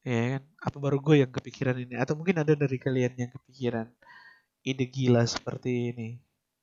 Ya 0.00 0.40
kan? 0.40 0.42
Apa 0.64 0.76
baru 0.80 0.96
gue 1.04 1.20
yang 1.20 1.28
kepikiran 1.28 1.76
ini? 1.76 2.00
Atau 2.00 2.16
mungkin 2.16 2.40
ada 2.40 2.56
dari 2.56 2.80
kalian 2.80 3.12
yang 3.20 3.30
kepikiran 3.36 3.92
ide 4.64 4.88
gila 4.88 5.20
seperti 5.28 5.92
ini? 5.92 6.08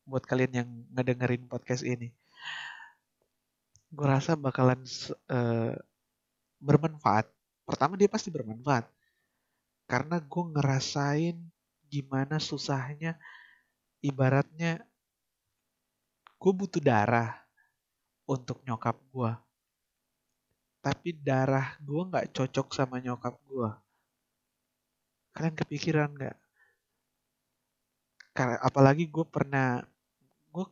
Buat 0.09 0.25
kalian 0.25 0.53
yang 0.65 0.69
ngedengerin 0.97 1.45
podcast 1.45 1.85
ini. 1.85 2.09
Gue 3.93 4.07
rasa 4.09 4.33
bakalan 4.33 4.81
uh, 5.29 5.77
bermanfaat. 6.57 7.29
Pertama 7.69 7.93
dia 7.93 8.09
pasti 8.09 8.33
bermanfaat. 8.33 8.89
Karena 9.85 10.17
gue 10.17 10.43
ngerasain 10.57 11.37
gimana 11.87 12.41
susahnya 12.41 13.15
ibaratnya 14.01 14.83
gue 16.37 16.51
butuh 16.53 16.81
darah 16.81 17.33
untuk 18.29 18.61
nyokap 18.65 18.97
gue. 19.13 19.31
Tapi 20.81 21.09
darah 21.19 21.75
gue 21.83 22.01
gak 22.13 22.27
cocok 22.35 22.67
sama 22.77 22.97
nyokap 23.01 23.35
gue. 23.49 23.69
kalian 25.37 25.53
kepikiran 25.53 26.09
nggak 26.17 26.33
karena 28.37 28.61
apalagi 28.61 29.09
gue 29.09 29.25
pernah 29.25 29.81
gue 30.53 30.65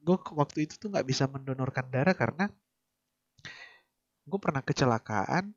gue 0.00 0.16
waktu 0.32 0.64
itu 0.64 0.80
tuh 0.80 0.88
nggak 0.88 1.04
bisa 1.04 1.28
mendonorkan 1.28 1.92
darah 1.92 2.16
karena 2.16 2.48
gue 4.24 4.38
pernah 4.40 4.64
kecelakaan 4.64 5.52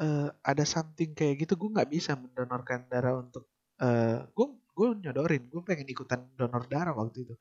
uh, 0.00 0.28
ada 0.40 0.64
something 0.64 1.12
kayak 1.12 1.44
gitu 1.44 1.60
gue 1.60 1.70
nggak 1.76 1.90
bisa 1.92 2.16
mendonorkan 2.16 2.88
darah 2.88 3.20
untuk 3.20 3.44
uh, 3.84 4.24
gue 4.32 4.46
gue 4.72 4.86
nyodorin 5.04 5.44
gue 5.52 5.60
pengen 5.60 5.92
ikutan 5.92 6.24
donor 6.40 6.64
darah 6.72 6.96
waktu 6.96 7.28
itu 7.28 7.34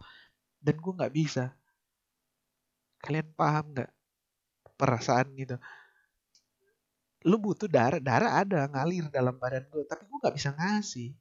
dan 0.63 0.76
gue 0.80 0.93
nggak 0.95 1.13
bisa. 1.13 1.52
Kalian 3.04 3.28
paham 3.36 3.76
nggak 3.76 3.91
perasaan 4.80 5.28
gitu? 5.36 5.60
Lu 7.28 7.36
butuh 7.39 7.67
darah 7.67 7.99
darah 7.99 8.39
ada 8.39 8.67
ngalir 8.71 9.12
dalam 9.12 9.36
badan 9.36 9.67
gue 9.67 9.84
tapi 9.84 10.08
gue 10.08 10.17
nggak 10.23 10.36
bisa 10.39 10.49
ngasih. 10.56 11.12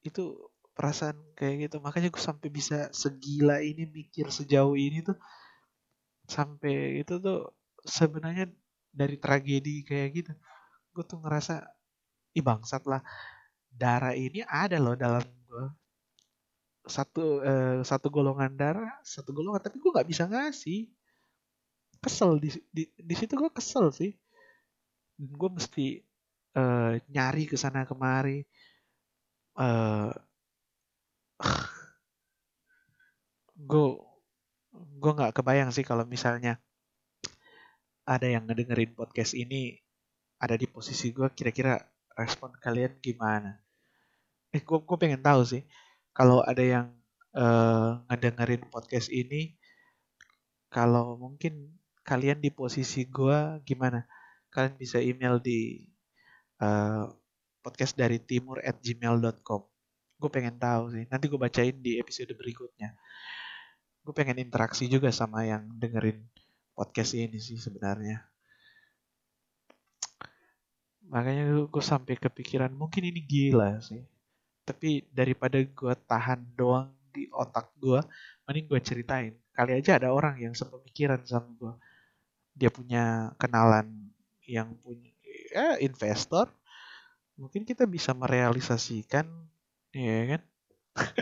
Itu 0.00 0.48
perasaan 0.72 1.20
kayak 1.36 1.68
gitu. 1.68 1.76
Makanya 1.84 2.08
gue 2.08 2.22
sampai 2.24 2.48
bisa 2.48 2.88
segila 2.96 3.60
ini 3.60 3.84
mikir 3.84 4.32
sejauh 4.32 4.74
ini 4.74 5.04
tuh 5.04 5.16
sampai 6.24 7.04
itu 7.04 7.20
tuh 7.20 7.52
sebenarnya 7.84 8.48
dari 8.88 9.20
tragedi 9.20 9.84
kayak 9.84 10.08
gitu 10.16 10.32
gue 10.94 11.04
tuh 11.04 11.18
ngerasa 11.20 11.68
ih 12.38 12.44
bangsat 12.44 12.82
lah. 12.88 13.04
Darah 13.74 14.14
ini 14.16 14.40
ada 14.46 14.78
loh 14.80 14.94
dalam 14.96 15.20
gue 15.50 15.83
satu 16.84 17.40
eh, 17.40 17.80
satu 17.80 18.12
golongan 18.12 18.52
darah 18.52 18.92
satu 19.00 19.32
golongan 19.32 19.60
tapi 19.64 19.80
gue 19.80 19.90
nggak 19.90 20.08
bisa 20.08 20.24
ngasih. 20.28 20.88
Kesel 22.04 22.36
di 22.36 22.50
di, 22.68 22.84
di 22.92 23.14
situ 23.16 23.32
gue 23.36 23.50
kesel 23.52 23.88
sih. 23.92 24.12
Gue 25.16 25.48
mesti 25.48 26.00
eh, 26.56 26.92
nyari 27.08 27.44
ke 27.48 27.56
sana 27.56 27.88
kemari. 27.88 28.44
Eh 29.58 30.12
gue 33.70 33.86
gue 34.74 35.12
nggak 35.16 35.34
kebayang 35.36 35.70
sih 35.72 35.86
kalau 35.86 36.04
misalnya 36.04 36.58
ada 38.04 38.28
yang 38.28 38.44
ngedengerin 38.44 38.92
podcast 38.92 39.32
ini 39.32 39.80
ada 40.36 40.60
di 40.60 40.68
posisi 40.68 41.08
gue 41.16 41.32
kira-kira 41.32 41.80
respon 42.12 42.52
kalian 42.60 43.00
gimana? 43.00 43.56
Eh 44.52 44.60
gue 44.60 44.78
gue 44.84 44.96
pengen 45.00 45.24
tahu 45.24 45.42
sih 45.48 45.64
kalau 46.14 46.40
ada 46.46 46.62
yang 46.62 46.86
uh, 47.34 48.00
ngedengerin 48.08 48.64
podcast 48.70 49.10
ini 49.10 49.58
kalau 50.70 51.18
mungkin 51.18 51.74
kalian 52.06 52.38
di 52.38 52.54
posisi 52.54 53.04
gue 53.10 53.58
gimana? 53.66 54.06
Kalian 54.54 54.78
bisa 54.78 55.02
email 55.02 55.42
di 55.42 55.82
uh, 56.62 57.10
podcast 57.60 57.98
dari 57.98 58.22
timur 58.22 58.62
at 58.62 58.78
gmail.com 58.78 59.74
gue 60.24 60.30
pengen 60.32 60.56
tahu 60.56 60.94
sih 60.94 61.04
nanti 61.12 61.28
gue 61.28 61.36
bacain 61.36 61.76
di 61.76 62.00
episode 62.00 62.32
berikutnya. 62.32 62.96
Gue 64.04 64.14
pengen 64.16 64.40
interaksi 64.40 64.88
juga 64.88 65.12
sama 65.12 65.44
yang 65.44 65.68
dengerin 65.76 66.24
podcast 66.72 67.12
ini 67.12 67.36
sih 67.36 67.60
sebenarnya. 67.60 68.24
Makanya 71.12 71.68
gue 71.68 71.84
sampai 71.84 72.16
kepikiran 72.16 72.72
mungkin 72.72 73.04
ini 73.04 73.20
gila 73.20 73.84
sih 73.84 74.00
tapi 74.64 75.04
daripada 75.12 75.60
gue 75.60 75.94
tahan 76.08 76.40
doang 76.56 76.88
di 77.12 77.28
otak 77.30 77.70
gue 77.78 78.00
mending 78.48 78.66
gue 78.66 78.80
ceritain. 78.80 79.32
Kali 79.54 79.78
aja 79.78 80.00
ada 80.00 80.10
orang 80.10 80.40
yang 80.40 80.56
sepemikiran 80.56 81.22
sama 81.22 81.48
gue 81.54 81.74
dia 82.54 82.70
punya 82.70 83.34
kenalan 83.38 84.10
yang 84.46 84.72
punya 84.80 85.10
ya, 85.52 85.76
investor. 85.78 86.48
Mungkin 87.34 87.66
kita 87.66 87.84
bisa 87.84 88.14
merealisasikan 88.14 89.26
ya 89.90 90.38
kan? 90.38 90.42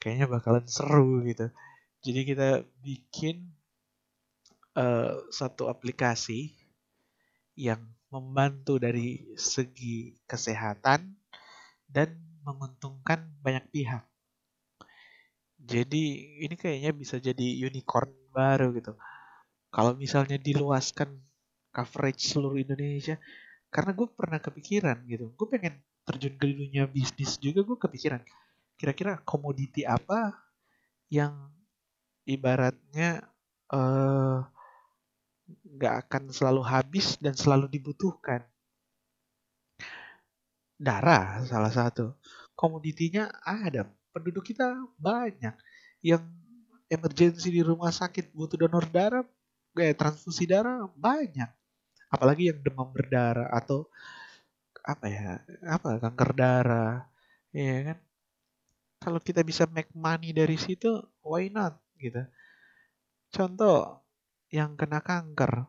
Kayaknya 0.00 0.26
bakalan 0.28 0.66
seru 0.68 1.24
gitu. 1.24 1.48
Jadi 2.04 2.20
kita 2.28 2.48
bikin 2.84 3.48
uh, 4.76 5.24
satu 5.32 5.72
aplikasi 5.72 6.52
yang 7.56 7.80
membantu 8.14 8.78
dari 8.78 9.34
segi 9.34 10.14
kesehatan 10.30 11.10
dan 11.90 12.14
menguntungkan 12.46 13.26
banyak 13.42 13.66
pihak. 13.74 14.06
Jadi 15.58 16.02
ini 16.44 16.54
kayaknya 16.54 16.92
bisa 16.94 17.16
jadi 17.18 17.46
unicorn 17.66 18.12
baru 18.30 18.70
gitu. 18.78 18.94
Kalau 19.74 19.98
misalnya 19.98 20.38
diluaskan 20.38 21.18
coverage 21.74 22.30
seluruh 22.30 22.62
Indonesia, 22.62 23.18
karena 23.74 23.90
gue 23.90 24.06
pernah 24.06 24.38
kepikiran 24.38 25.02
gitu, 25.10 25.34
gue 25.34 25.46
pengen 25.50 25.82
terjun 26.04 26.36
ke 26.38 26.46
dunia 26.46 26.84
bisnis 26.86 27.40
juga 27.40 27.64
gue 27.64 27.80
kepikiran 27.80 28.22
kira-kira 28.78 29.22
komoditi 29.22 29.86
apa 29.86 30.34
yang 31.08 31.48
ibaratnya 32.26 33.24
eh, 33.70 34.38
nggak 35.48 35.94
akan 36.06 36.22
selalu 36.32 36.62
habis 36.64 37.16
dan 37.20 37.36
selalu 37.36 37.68
dibutuhkan. 37.68 38.44
Darah 40.78 41.44
salah 41.46 41.72
satu. 41.72 42.16
Komoditinya 42.54 43.30
ada. 43.42 43.88
Penduduk 44.14 44.46
kita 44.46 44.74
banyak. 44.98 45.54
Yang 46.04 46.22
emergensi 46.88 47.48
di 47.50 47.62
rumah 47.64 47.90
sakit 47.90 48.30
butuh 48.30 48.60
donor 48.60 48.86
darah, 48.88 49.24
kayak 49.74 49.98
transfusi 49.98 50.46
darah 50.46 50.86
banyak. 50.94 51.50
Apalagi 52.12 52.52
yang 52.52 52.60
demam 52.62 52.88
berdarah 52.94 53.50
atau 53.50 53.90
apa 54.84 55.06
ya, 55.08 55.40
apa 55.64 55.96
kanker 55.96 56.30
darah, 56.36 57.08
ya 57.50 57.92
kan? 57.92 57.98
kalau 59.04 59.20
kita 59.20 59.44
bisa 59.44 59.68
make 59.68 59.92
money 59.92 60.32
dari 60.32 60.56
situ, 60.56 60.88
why 61.20 61.52
not 61.52 61.76
gitu. 62.00 62.24
Contoh 63.28 64.03
yang 64.54 64.70
kena 64.78 65.02
kanker, 65.02 65.66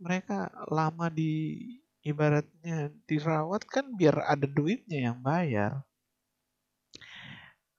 mereka 0.00 0.48
lama 0.72 1.06
di 1.12 1.32
ibaratnya 2.00 2.88
dirawat 3.04 3.62
kan 3.68 3.92
biar 3.98 4.16
ada 4.32 4.46
duitnya 4.48 5.12
yang 5.12 5.18
bayar. 5.20 5.84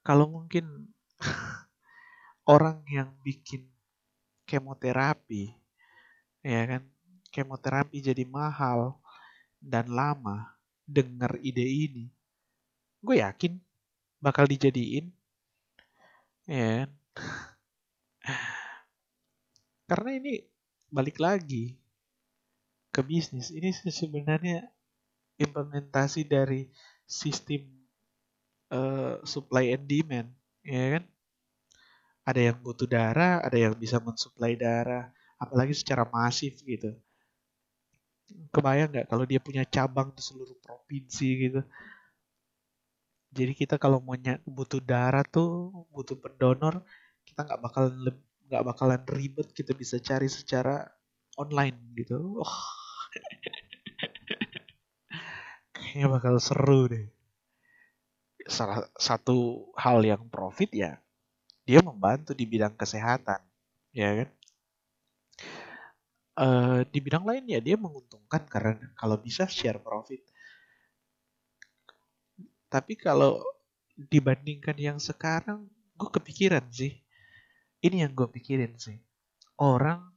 Kalau 0.05 0.29
mungkin 0.29 0.93
orang 2.53 2.85
yang 2.87 3.09
bikin 3.25 3.65
kemoterapi, 4.47 5.43
ya 6.45 6.61
kan, 6.69 6.83
kemoterapi 7.33 7.97
jadi 7.99 8.23
mahal 8.23 9.01
dan 9.59 9.89
lama, 9.89 10.53
dengar 10.85 11.35
ide 11.43 11.65
ini, 11.65 12.05
gue 13.01 13.19
yakin 13.25 13.59
bakal 14.23 14.45
dijadiin 14.47 15.11
ya 16.47 16.87
kan? 16.87 16.89
karena 19.87 20.19
ini 20.19 20.33
balik 20.91 21.17
lagi 21.17 21.79
ke 22.91 23.01
bisnis. 23.03 23.49
Ini 23.55 23.71
sebenarnya 23.71 24.67
implementasi 25.39 26.27
dari 26.27 26.67
sistem 27.07 27.63
uh, 28.73 29.23
supply 29.23 29.71
and 29.71 29.87
demand 29.87 30.29
ya 30.67 30.99
kan? 30.99 31.03
Ada 32.27 32.51
yang 32.51 32.57
butuh 32.59 32.89
darah 32.91 33.39
ada 33.39 33.55
yang 33.55 33.71
bisa 33.79 34.03
mensuplai 34.03 34.59
darah 34.59 35.07
apalagi 35.39 35.71
secara 35.71 36.03
masif 36.03 36.59
gitu. 36.67 36.91
Kebayang 38.51 38.91
nggak 38.91 39.07
kalau 39.07 39.23
dia 39.23 39.39
punya 39.39 39.63
cabang 39.63 40.11
di 40.11 40.19
seluruh 40.19 40.59
provinsi 40.59 41.27
gitu? 41.47 41.61
Jadi 43.31 43.53
kita 43.55 43.79
kalau 43.79 44.03
mau 44.03 44.19
butuh 44.43 44.83
darah 44.83 45.23
tuh 45.23 45.71
butuh 45.95 46.19
pendonor 46.19 46.83
kita 47.23 47.43
nggak 47.43 47.59
bakalan 47.59 48.17
nggak 48.47 48.63
bakalan 48.63 49.03
ribet 49.11 49.51
kita 49.51 49.75
bisa 49.75 49.99
cari 49.99 50.31
secara 50.31 50.87
online 51.35 51.75
gitu 51.93 52.41
oh. 52.41 52.47
kayaknya 55.75 56.07
bakal 56.07 56.39
seru 56.39 56.87
deh 56.89 57.07
salah 58.47 58.87
satu 58.95 59.69
hal 59.75 59.99
yang 60.07 60.23
profit 60.31 60.71
ya 60.71 60.95
dia 61.67 61.83
membantu 61.83 62.31
di 62.31 62.47
bidang 62.47 62.79
kesehatan 62.79 63.43
ya 63.91 64.23
kan 64.23 64.29
uh, 66.39 66.79
di 66.87 66.99
bidang 67.03 67.27
lain 67.27 67.43
ya 67.51 67.59
dia 67.59 67.75
menguntungkan 67.75 68.47
karena 68.47 68.79
kalau 68.95 69.19
bisa 69.19 69.43
share 69.51 69.83
profit 69.83 70.23
tapi 72.67 72.99
kalau 72.99 73.39
dibandingkan 73.95 74.75
yang 74.75 74.99
sekarang, 74.99 75.67
gue 75.95 76.09
kepikiran 76.11 76.67
sih. 76.69 76.99
Ini 77.87 78.03
yang 78.03 78.11
gue 78.11 78.27
pikirin 78.27 78.75
sih. 78.75 78.99
Orang 79.55 80.11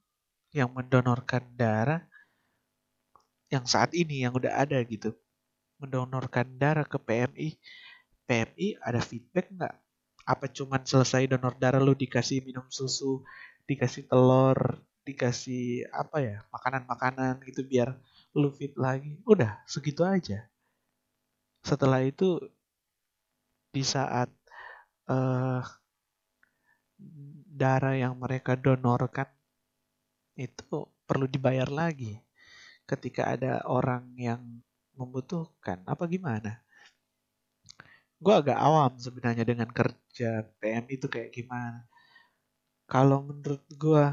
yang 0.50 0.74
mendonorkan 0.74 1.46
darah 1.54 2.02
yang 3.46 3.62
saat 3.62 3.94
ini 3.94 4.26
yang 4.26 4.34
udah 4.34 4.58
ada 4.58 4.82
gitu. 4.82 5.14
Mendonorkan 5.78 6.58
darah 6.58 6.82
ke 6.82 6.98
PMI. 6.98 7.54
PMI 8.26 8.82
ada 8.82 8.98
feedback 8.98 9.54
nggak? 9.54 9.74
Apa 10.26 10.50
cuman 10.50 10.82
selesai 10.82 11.30
donor 11.30 11.54
darah 11.62 11.78
lu 11.78 11.94
dikasih 11.94 12.42
minum 12.42 12.66
susu, 12.74 13.22
dikasih 13.70 14.10
telur, 14.10 14.82
dikasih 15.06 15.86
apa 15.94 16.20
ya 16.20 16.36
makanan-makanan 16.52 17.40
gitu 17.46 17.64
biar 17.64 17.96
lu 18.36 18.52
fit 18.52 18.76
lagi 18.76 19.18
udah 19.26 19.58
segitu 19.66 20.04
aja 20.06 20.46
setelah 21.64 22.04
itu 22.04 22.38
di 23.74 23.82
saat 23.82 24.30
uh, 25.10 25.62
darah 27.60 27.92
yang 27.92 28.16
mereka 28.16 28.56
donorkan 28.56 29.28
itu 30.40 30.88
perlu 31.04 31.28
dibayar 31.28 31.68
lagi 31.68 32.16
ketika 32.88 33.36
ada 33.36 33.60
orang 33.68 34.16
yang 34.16 34.40
membutuhkan. 34.96 35.84
Apa 35.84 36.08
gimana? 36.08 36.64
Gue 38.16 38.34
agak 38.36 38.56
awam 38.56 38.96
sebenarnya 38.96 39.44
dengan 39.44 39.68
kerja 39.68 40.44
PM 40.60 40.84
itu 40.88 41.06
kayak 41.08 41.32
gimana. 41.36 41.84
Kalau 42.88 43.22
menurut 43.28 43.64
gue 43.76 44.04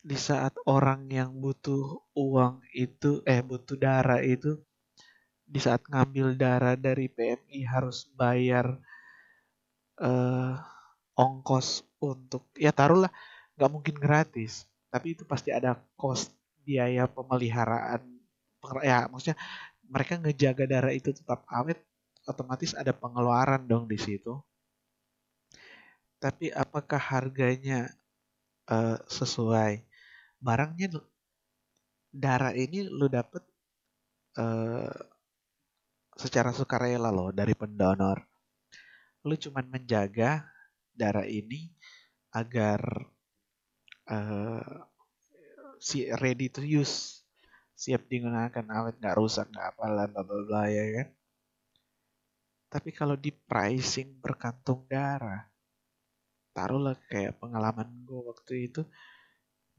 di 0.00 0.16
saat 0.16 0.56
orang 0.64 1.06
yang 1.12 1.30
butuh 1.38 2.02
uang 2.16 2.64
itu 2.72 3.20
eh 3.28 3.44
butuh 3.44 3.76
darah 3.76 4.20
itu 4.24 4.56
di 5.44 5.60
saat 5.60 5.82
ngambil 5.90 6.38
darah 6.40 6.76
dari 6.78 7.10
PMI 7.10 7.60
harus 7.68 8.08
bayar 8.14 8.80
uh, 10.00 10.56
ongkos 11.20 11.84
untuk 12.00 12.48
ya 12.56 12.72
taruhlah 12.72 13.12
nggak 13.60 13.70
mungkin 13.72 13.96
gratis. 14.00 14.64
Tapi 14.88 15.14
itu 15.14 15.22
pasti 15.28 15.52
ada 15.52 15.76
cost 16.00 16.32
biaya 16.64 17.04
pemeliharaan 17.04 18.02
ya 18.84 19.08
maksudnya 19.08 19.38
mereka 19.88 20.20
ngejaga 20.20 20.64
darah 20.68 20.92
itu 20.94 21.10
tetap 21.10 21.42
awet 21.48 21.80
otomatis 22.28 22.76
ada 22.76 22.92
pengeluaran 22.94 23.64
dong 23.66 23.84
di 23.90 23.98
situ. 24.00 24.38
Tapi 26.20 26.52
apakah 26.52 27.00
harganya 27.00 27.88
uh, 28.68 29.00
sesuai? 29.08 29.82
Barangnya 30.36 31.00
darah 32.12 32.52
ini 32.52 32.84
lu 32.84 33.08
dapet 33.08 33.40
uh, 34.36 34.92
secara 36.14 36.52
sukarela 36.52 37.08
loh 37.08 37.32
dari 37.32 37.56
pendonor. 37.56 38.20
Lu 39.24 39.34
cuman 39.34 39.64
menjaga 39.72 40.44
darah 41.00 41.24
ini 41.24 41.72
agar 42.36 42.80
uh, 44.12 44.76
si 45.80 46.04
ready 46.20 46.52
to 46.52 46.60
use 46.60 47.24
siap 47.72 48.04
digunakan 48.12 48.68
awet 48.68 49.00
nggak 49.00 49.16
rusak 49.16 49.48
nggak 49.48 49.72
apalah 49.72 50.04
bla 50.04 50.20
bla 50.20 50.40
bla 50.44 50.62
ya 50.68 50.84
kan? 51.00 51.08
Tapi 52.70 52.90
kalau 52.92 53.16
di 53.16 53.32
pricing 53.32 54.20
berkantung 54.20 54.84
darah 54.84 55.48
taruhlah 56.52 56.98
kayak 57.08 57.40
pengalaman 57.40 57.88
gue 58.04 58.20
waktu 58.20 58.68
itu 58.68 58.82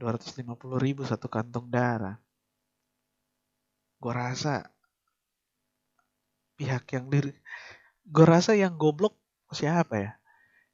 250 0.01 0.57
ribu 0.81 1.05
satu 1.05 1.29
kantong 1.29 1.69
darah. 1.69 2.17
Gue 4.01 4.13
rasa 4.17 4.65
pihak 6.61 6.85
yang 6.93 7.09
diri 7.09 7.33
gue 8.05 8.25
rasa 8.25 8.53
yang 8.53 8.77
goblok 8.77 9.17
siapa 9.49 9.95
ya 9.97 10.11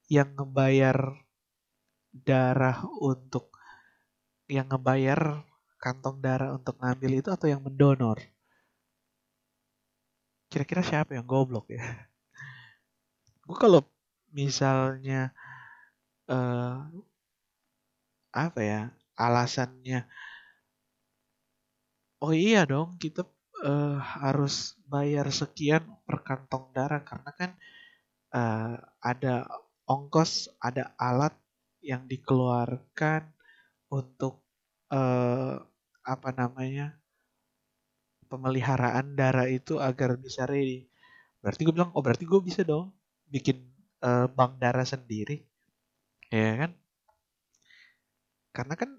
yang 0.08 0.36
ngebayar 0.36 1.20
darah 2.12 2.84
untuk 3.04 3.52
yang 4.48 4.68
ngebayar 4.72 5.44
kantong 5.78 6.24
darah 6.24 6.56
untuk 6.56 6.80
ngambil 6.80 7.20
itu 7.20 7.30
atau 7.30 7.48
yang 7.52 7.60
mendonor? 7.60 8.18
Kira-kira 10.48 10.80
siapa 10.80 11.12
yang 11.14 11.28
goblok 11.28 11.68
ya? 11.70 11.84
Gue 13.44 13.58
kalau 13.60 13.84
misalnya 14.32 15.32
uh, 16.32 16.88
apa 18.32 18.60
ya 18.62 18.82
alasannya 19.18 20.06
oh 22.22 22.34
iya 22.36 22.68
dong 22.68 23.00
kita 23.02 23.26
uh, 23.66 23.98
harus 23.98 24.78
bayar 24.86 25.32
sekian 25.34 25.84
per 26.06 26.22
kantong 26.22 26.70
darah 26.76 27.02
karena 27.02 27.32
kan 27.34 27.52
uh, 28.36 28.78
ada 29.02 29.48
ongkos, 29.88 30.52
ada 30.60 30.92
alat 31.00 31.34
yang 31.80 32.04
dikeluarkan 32.06 33.32
untuk 33.88 34.44
uh, 34.92 35.64
apa 36.04 36.30
namanya 36.36 37.00
pemeliharaan 38.28 39.16
darah 39.16 39.48
itu 39.48 39.80
agar 39.80 40.20
bisa 40.20 40.44
ready. 40.44 40.92
Berarti 41.40 41.64
gue 41.64 41.74
bilang, 41.74 41.96
oh 41.96 42.04
berarti 42.04 42.28
gue 42.28 42.42
bisa 42.44 42.68
dong 42.68 42.92
bikin 43.32 43.64
uh, 44.04 44.28
bank 44.28 44.60
darah 44.60 44.84
sendiri, 44.84 45.48
ya 46.28 46.68
kan? 46.68 46.72
Karena 48.52 48.76
kan 48.76 48.92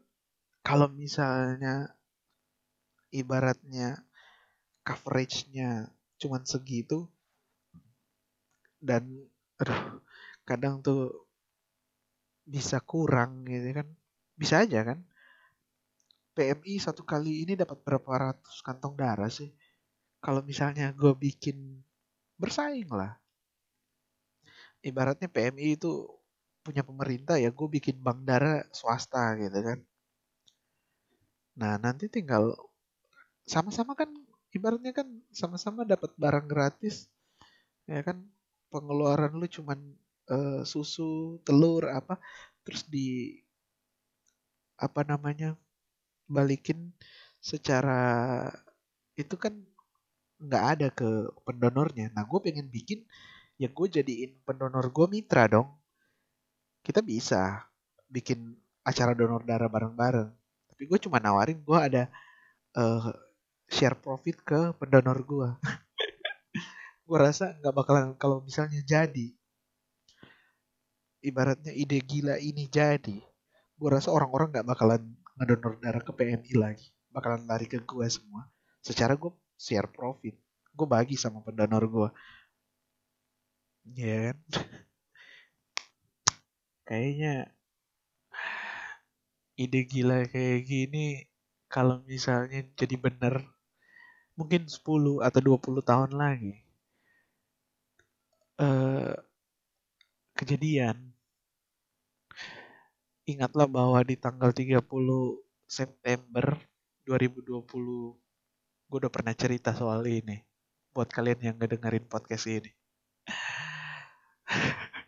kalau 0.64 0.89
misalnya 0.89 1.93
ibaratnya 3.12 4.01
coveragenya 4.84 5.93
cuman 6.16 6.49
segitu, 6.49 7.09
dan 8.80 9.05
aduh 9.61 10.01
kadang 10.49 10.80
tuh 10.80 11.28
bisa 12.49 12.80
kurang 12.80 13.44
gitu 13.44 13.68
kan. 13.76 13.88
Bisa 14.40 14.64
aja 14.64 14.80
kan. 14.88 14.99
PMI 16.32 16.74
satu 16.80 17.03
kali 17.03 17.44
ini 17.44 17.53
dapat 17.59 17.82
berapa 17.82 18.11
ratus 18.30 18.62
kantong 18.64 18.94
darah 18.96 19.28
sih? 19.28 19.51
Kalau 20.24 20.40
misalnya 20.40 20.94
gue 20.94 21.12
bikin 21.12 21.82
bersaing 22.40 22.88
lah. 22.88 23.18
Ibaratnya 24.80 25.28
PMI 25.28 25.76
itu 25.76 26.07
punya 26.62 26.86
pemerintah 26.86 27.36
ya 27.36 27.51
gue 27.51 27.68
bikin 27.68 27.99
bank 27.99 28.22
darah 28.22 28.62
swasta 28.70 29.34
gitu 29.42 29.59
kan. 29.61 29.78
Nah 31.59 31.74
nanti 31.82 32.07
tinggal 32.07 32.55
sama-sama 33.42 33.99
kan 33.99 34.11
ibaratnya 34.55 34.94
kan 34.94 35.09
sama-sama 35.34 35.82
dapat 35.82 36.14
barang 36.14 36.46
gratis 36.46 37.11
ya 37.90 38.01
kan. 38.07 38.22
Pengeluaran 38.68 39.32
lu 39.40 39.49
cuman 39.49 39.80
uh, 40.30 40.62
susu, 40.64 41.40
telur 41.42 41.88
apa 41.90 42.20
terus 42.64 42.84
di 42.84 43.40
apa 44.78 45.02
namanya 45.02 45.58
balikin 46.28 46.92
secara 47.40 48.44
itu 49.18 49.34
kan 49.34 49.56
nggak 50.38 50.64
ada 50.78 50.88
ke 50.94 51.32
pendonornya. 51.42 52.14
Nah 52.14 52.22
gue 52.28 52.38
pengen 52.38 52.70
bikin 52.70 53.02
ya 53.58 53.66
gue 53.66 53.86
jadiin 53.90 54.38
pendonor 54.46 54.86
gue 54.94 55.06
mitra 55.10 55.50
dong. 55.50 55.68
Kita 56.84 57.02
bisa 57.02 57.66
bikin 58.06 58.54
acara 58.86 59.12
donor 59.18 59.42
darah 59.42 59.66
bareng-bareng. 59.66 60.30
Tapi 60.70 60.82
gue 60.86 60.98
cuma 61.02 61.18
nawarin 61.18 61.58
gue 61.58 61.78
ada 61.78 62.06
uh, 62.78 63.10
share 63.66 63.98
profit 63.98 64.38
ke 64.46 64.60
pendonor 64.78 65.18
gue. 65.26 65.48
gue 67.08 67.18
rasa 67.18 67.56
nggak 67.58 67.74
bakalan 67.74 68.14
kalau 68.20 68.44
misalnya 68.44 68.78
jadi 68.84 69.38
ibaratnya 71.22 71.72
ide 71.74 71.98
gila 72.02 72.38
ini 72.38 72.66
jadi 72.70 73.18
gue 73.78 73.88
rasa 73.90 74.10
orang-orang 74.10 74.54
nggak 74.54 74.68
bakalan 74.68 75.02
ngedonor 75.38 75.74
darah 75.78 76.02
ke 76.02 76.12
PMI 76.14 76.52
lagi 76.58 76.88
bakalan 77.14 77.46
lari 77.46 77.66
ke 77.66 77.78
gue 77.82 78.06
semua. 78.10 78.46
Secara 78.82 79.14
gue 79.18 79.32
share 79.58 79.90
profit 79.90 80.34
gue 80.78 80.86
bagi 80.86 81.18
sama 81.18 81.42
pendonor 81.42 81.84
gue 81.90 82.08
ya 83.98 84.30
kan? 84.30 84.38
Kayaknya 86.88 87.34
ide 89.58 89.80
gila 89.90 90.22
kayak 90.30 90.60
gini 90.70 91.26
kalau 91.66 92.00
misalnya 92.06 92.62
jadi 92.78 92.94
bener 92.94 93.42
mungkin 94.38 94.70
10 94.70 94.86
atau 95.26 95.40
20 95.42 95.82
tahun 95.82 96.10
lagi 96.14 96.62
uh, 98.62 99.18
kejadian. 100.39 100.95
Ingatlah 103.26 103.66
bahwa 103.66 103.99
di 104.07 104.14
tanggal 104.14 104.55
30 104.55 104.78
September 105.66 106.57
2020 107.05 107.66
gue 108.89 108.99
udah 109.05 109.12
pernah 109.12 109.34
cerita 109.36 109.76
soal 109.76 110.01
ini 110.09 110.41
buat 110.97 111.12
kalian 111.12 111.53
yang 111.53 111.57
ngedengerin 111.59 112.07
podcast 112.07 112.47
ini. 112.47 112.70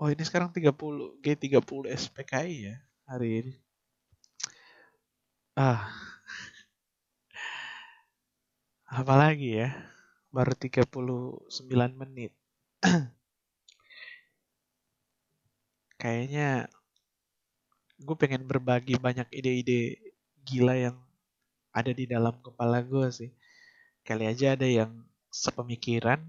Oh 0.00 0.08
ini 0.08 0.24
sekarang 0.24 0.48
30 0.48 1.20
G30 1.20 1.60
SPKI 1.92 2.72
ya 2.72 2.76
hari 3.04 3.44
ini. 3.44 3.52
Ah. 5.60 5.92
Apalagi 8.98 9.60
ya? 9.60 9.76
Baru 10.30 10.54
39 10.54 11.92
menit. 12.00 12.32
Kayaknya 16.00 16.66
gue 18.00 18.16
pengen 18.16 18.42
berbagi 18.50 18.96
banyak 18.96 19.28
ide-ide 19.38 19.80
gila 20.48 20.74
yang 20.86 20.96
ada 21.78 21.92
di 21.94 22.04
dalam 22.08 22.34
kepala 22.46 22.78
gue 22.82 23.06
sih. 23.18 23.30
Kali 24.06 24.24
aja 24.32 24.56
ada 24.56 24.66
yang 24.78 24.90
sepemikiran. 25.30 26.20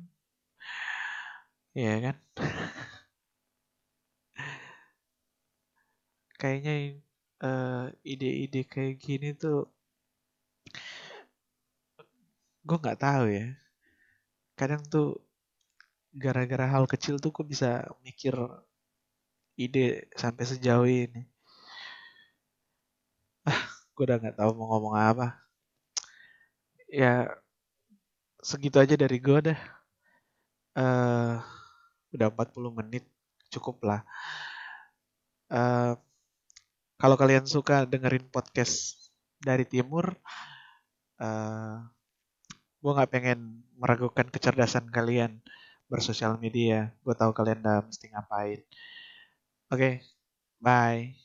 Ya 1.74 1.94
kan? 2.04 2.16
Kayaknya 6.42 6.74
eh, 7.48 7.86
ide-ide 8.12 8.62
kayak 8.74 8.96
gini 9.06 9.30
tuh 9.44 9.60
gue 12.68 12.78
nggak 12.82 13.00
tahu 13.02 13.26
ya 13.38 13.46
kadang 14.62 14.82
tuh 14.94 15.08
gara-gara 16.14 16.66
hal 16.74 16.86
kecil 16.94 17.16
tuh 17.24 17.32
gue 17.36 17.46
bisa 17.54 17.70
mikir 18.06 18.36
ide 19.58 20.06
sampai 20.22 20.44
sejauh 20.46 20.86
ini. 20.86 21.22
Ah 23.50 23.62
gue 23.94 24.04
udah 24.06 24.18
nggak 24.22 24.38
tahu 24.38 24.52
mau 24.58 24.68
ngomong 24.72 24.96
apa. 25.10 25.28
Ya 26.92 27.14
segitu 28.50 28.78
aja 28.84 28.94
dari 28.94 29.18
gue 29.18 29.40
dah. 29.50 29.60
Eh 30.78 31.36
udah 32.14 32.28
40 32.30 32.78
menit 32.80 33.04
cukup 33.50 33.82
lah. 33.90 34.02
Eh, 35.52 35.94
kalau 37.02 37.16
kalian 37.18 37.50
suka 37.50 37.90
dengerin 37.90 38.30
podcast 38.30 39.10
dari 39.42 39.66
timur 39.66 40.06
eh 41.22 41.78
gue 42.82 42.92
nggak 42.98 43.12
pengen 43.14 43.40
meragukan 43.82 44.28
kecerdasan 44.36 44.86
kalian 44.96 45.32
bersosial 45.92 46.34
media. 46.44 46.78
Gue 47.06 47.16
tahu 47.22 47.32
kalian 47.38 47.60
udah 47.64 47.78
mesti 47.88 48.06
ngapain. 48.14 48.60
Oke 49.72 50.02
bye 50.60 51.21